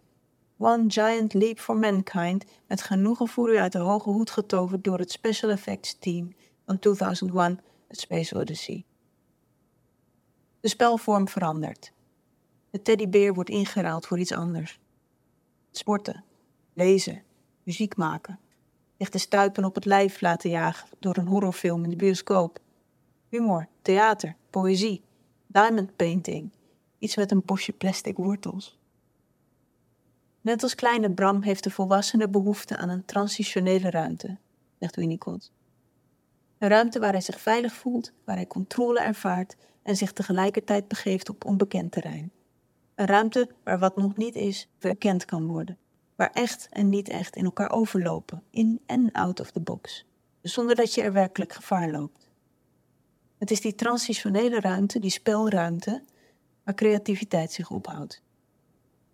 One 0.63 0.83
Giant 0.87 1.33
Leap 1.33 1.59
for 1.59 1.77
Mankind 1.77 2.45
met 2.67 2.81
genoegen 2.81 3.27
voor 3.27 3.53
u 3.53 3.57
uit 3.57 3.71
de 3.71 3.77
hoge 3.77 4.09
hoed 4.09 4.29
getoverd 4.29 4.83
door 4.83 4.99
het 4.99 5.11
special 5.11 5.49
effects 5.49 5.99
team 5.99 6.35
van 6.65 6.79
2001 6.79 7.59
A 7.59 7.61
Space 7.89 8.35
Odyssey. 8.35 8.85
De 10.59 10.67
spelvorm 10.67 11.27
verandert. 11.27 11.91
De 12.69 12.81
teddybeer 12.81 13.33
wordt 13.33 13.49
ingeruild 13.49 14.07
voor 14.07 14.19
iets 14.19 14.31
anders. 14.31 14.79
Sporten, 15.71 16.23
lezen, 16.73 17.23
muziek 17.63 17.95
maken, 17.95 18.39
zich 18.97 19.09
de 19.09 19.17
stuipen 19.17 19.63
op 19.63 19.75
het 19.75 19.85
lijf 19.85 20.21
laten 20.21 20.49
jagen 20.49 20.89
door 20.99 21.17
een 21.17 21.27
horrorfilm 21.27 21.83
in 21.83 21.89
de 21.89 21.95
bioscoop. 21.95 22.59
Humor, 23.29 23.67
theater, 23.81 24.35
poëzie, 24.49 25.03
diamond 25.47 25.95
painting, 25.95 26.51
iets 26.99 27.15
met 27.15 27.31
een 27.31 27.43
bosje 27.45 27.71
plastic 27.71 28.17
wortels. 28.17 28.79
Net 30.41 30.63
als 30.63 30.75
kleine 30.75 31.11
Bram 31.11 31.41
heeft 31.41 31.63
de 31.63 31.69
volwassene 31.69 32.29
behoefte 32.29 32.77
aan 32.77 32.89
een 32.89 33.05
transitionele 33.05 33.89
ruimte, 33.89 34.37
zegt 34.79 34.95
Winnicott. 34.95 35.51
Een 36.57 36.69
ruimte 36.69 36.99
waar 36.99 37.11
hij 37.11 37.21
zich 37.21 37.39
veilig 37.39 37.73
voelt, 37.73 38.11
waar 38.25 38.35
hij 38.35 38.47
controle 38.47 38.99
ervaart 38.99 39.55
en 39.83 39.95
zich 39.95 40.11
tegelijkertijd 40.11 40.87
begeeft 40.87 41.29
op 41.29 41.45
onbekend 41.45 41.91
terrein. 41.91 42.31
Een 42.95 43.05
ruimte 43.05 43.49
waar 43.63 43.79
wat 43.79 43.97
nog 43.97 44.17
niet 44.17 44.35
is, 44.35 44.69
verkend 44.77 45.25
kan 45.25 45.47
worden. 45.47 45.77
Waar 46.15 46.31
echt 46.31 46.67
en 46.69 46.89
niet 46.89 47.09
echt 47.09 47.35
in 47.35 47.45
elkaar 47.45 47.71
overlopen, 47.71 48.43
in 48.49 48.81
en 48.85 49.11
out 49.11 49.39
of 49.39 49.51
the 49.51 49.59
box. 49.59 50.05
Zonder 50.41 50.75
dat 50.75 50.93
je 50.93 51.01
er 51.01 51.13
werkelijk 51.13 51.53
gevaar 51.53 51.91
loopt. 51.91 52.29
Het 53.37 53.51
is 53.51 53.61
die 53.61 53.75
transitionele 53.75 54.59
ruimte, 54.59 54.99
die 54.99 55.09
spelruimte, 55.09 56.03
waar 56.63 56.75
creativiteit 56.75 57.51
zich 57.51 57.69
ophoudt. 57.69 58.21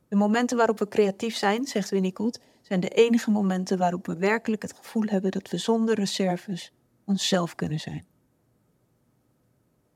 De 0.08 0.16
momenten 0.16 0.58
waarop 0.58 0.80
we 0.80 0.88
creatief 0.88 1.36
zijn, 1.36 1.66
zegt 1.66 1.90
Winnicott, 1.90 2.40
zijn 2.62 2.80
de 2.80 2.90
enige 2.90 3.32
momenten 3.32 3.78
waarop 3.78 4.06
we 4.06 4.18
werkelijk 4.18 4.62
het 4.62 4.74
gevoel 4.74 5.06
hebben 5.06 5.32
dat 5.32 5.50
we 5.50 5.58
zonder 5.58 5.96
reserves 5.96 6.72
onszelf 7.06 7.56
kunnen 7.56 7.80
zijn. 7.80 8.06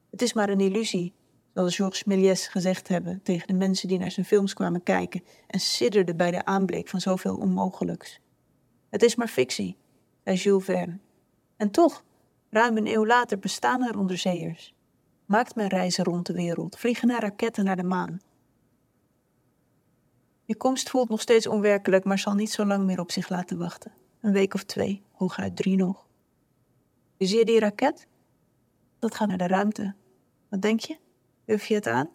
Het 0.10 0.22
is 0.22 0.34
maar 0.34 0.50
een 0.50 0.60
illusie, 0.60 1.14
zoals 1.54 1.76
Georges 1.76 2.04
Méliès 2.04 2.48
gezegd 2.48 2.88
hebben 2.88 3.22
tegen 3.24 3.48
de 3.48 3.54
mensen 3.54 3.88
die 3.88 4.00
naar 4.00 4.12
zijn 4.12 4.26
films 4.26 4.54
kwamen 4.54 4.84
kijken 4.84 5.24
en 5.48 5.60
sidderden 5.60 6.18
bij 6.18 6.32
de 6.32 6.46
aanblik 6.46 6.88
van 6.90 7.02
zoveel 7.02 7.36
onmogelijks. 7.36 8.20
Het 8.90 9.04
is 9.04 9.16
maar 9.16 9.28
fictie, 9.28 9.78
zei 10.24 10.38
Jules 10.38 10.64
Verne. 10.64 11.00
En 11.58 11.72
toch, 11.72 12.04
ruim 12.50 12.78
een 12.78 12.88
eeuw 12.88 13.06
later 13.06 13.40
bestaan 13.40 13.84
er 13.84 13.98
onderzeeërs. 13.98 14.74
Maakt 15.26 15.56
men 15.56 15.68
reizen 15.68 16.04
rond 16.04 16.26
de 16.26 16.34
wereld, 16.34 16.80
vliegen 16.80 17.08
naar 17.08 17.22
raketten 17.22 17.64
naar 17.66 17.76
de 17.76 17.84
maan. 17.84 18.22
Je 20.46 20.56
komst 20.56 20.90
voelt 20.90 21.10
nog 21.10 21.22
steeds 21.22 21.48
onwerkelijk, 21.48 22.04
maar 22.04 22.20
zal 22.20 22.34
niet 22.34 22.52
zo 22.52 22.66
lang 22.66 22.86
meer 22.86 23.00
op 23.00 23.12
zich 23.12 23.30
laten 23.30 23.58
wachten. 23.58 23.92
Een 24.22 24.32
week 24.32 24.54
of 24.54 24.64
twee, 24.64 25.04
hooguit 25.12 25.56
drie 25.56 25.76
nog. 25.76 26.08
Zie 27.18 27.38
je 27.38 27.46
die 27.46 27.60
raket? 27.60 28.08
Dat 29.00 29.16
gaat 29.16 29.28
naar 29.28 29.38
de 29.38 29.48
ruimte. 29.48 29.96
Wat 30.50 30.62
denk 30.62 30.80
je? 30.80 30.98
Durf 31.46 31.66
je 31.66 31.74
het 31.74 31.88
aan? 31.88 32.10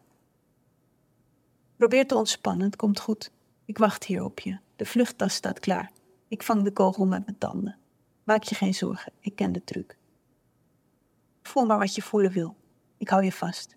Probeer 1.77 2.07
te 2.07 2.15
ontspannen, 2.15 2.67
het 2.67 2.77
komt 2.77 3.01
goed. 3.01 3.31
Ik 3.65 3.79
wacht 3.79 4.05
hier 4.05 4.25
op 4.25 4.41
je. 4.41 4.59
De 4.77 4.87
vluchttas 4.87 5.35
staat 5.35 5.61
klaar. 5.61 5.91
Ik 6.29 6.43
vang 6.43 6.63
de 6.63 6.73
kogel 6.73 7.07
met 7.07 7.25
mijn 7.25 7.39
tanden. 7.39 7.79
Maak 8.25 8.43
je 8.43 8.55
geen 8.55 8.75
zorgen, 8.75 9.13
ik 9.21 9.37
ken 9.37 9.53
de 9.53 9.65
truc. 9.65 9.97
Voel 11.43 11.67
maar 11.67 11.79
wat 11.79 11.95
je 11.95 12.03
voelen 12.03 12.33
wil. 12.33 12.57
Ik 12.97 13.09
hou 13.09 13.25
je 13.25 13.33
vast. 13.33 13.77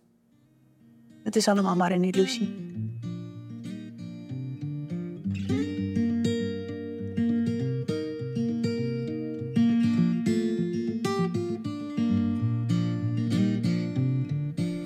Het 1.24 1.36
is 1.36 1.48
allemaal 1.48 1.76
maar 1.76 1.92
een 1.92 2.04
illusie. 2.04 2.79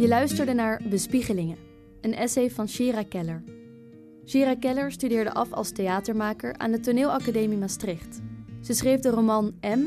Je 0.03 0.09
luisterde 0.09 0.53
naar 0.53 0.81
Bespiegelingen, 0.89 1.57
een 2.01 2.13
essay 2.13 2.51
van 2.51 2.69
Shira 2.69 3.03
Keller. 3.03 3.43
Shira 4.25 4.55
Keller 4.55 4.91
studeerde 4.91 5.33
af 5.33 5.51
als 5.51 5.71
theatermaker 5.71 6.57
aan 6.57 6.71
de 6.71 6.79
Toneelacademie 6.79 7.57
Maastricht. 7.57 8.21
Ze 8.61 8.73
schreef 8.73 8.99
de 8.99 9.09
roman 9.09 9.53
M 9.61 9.81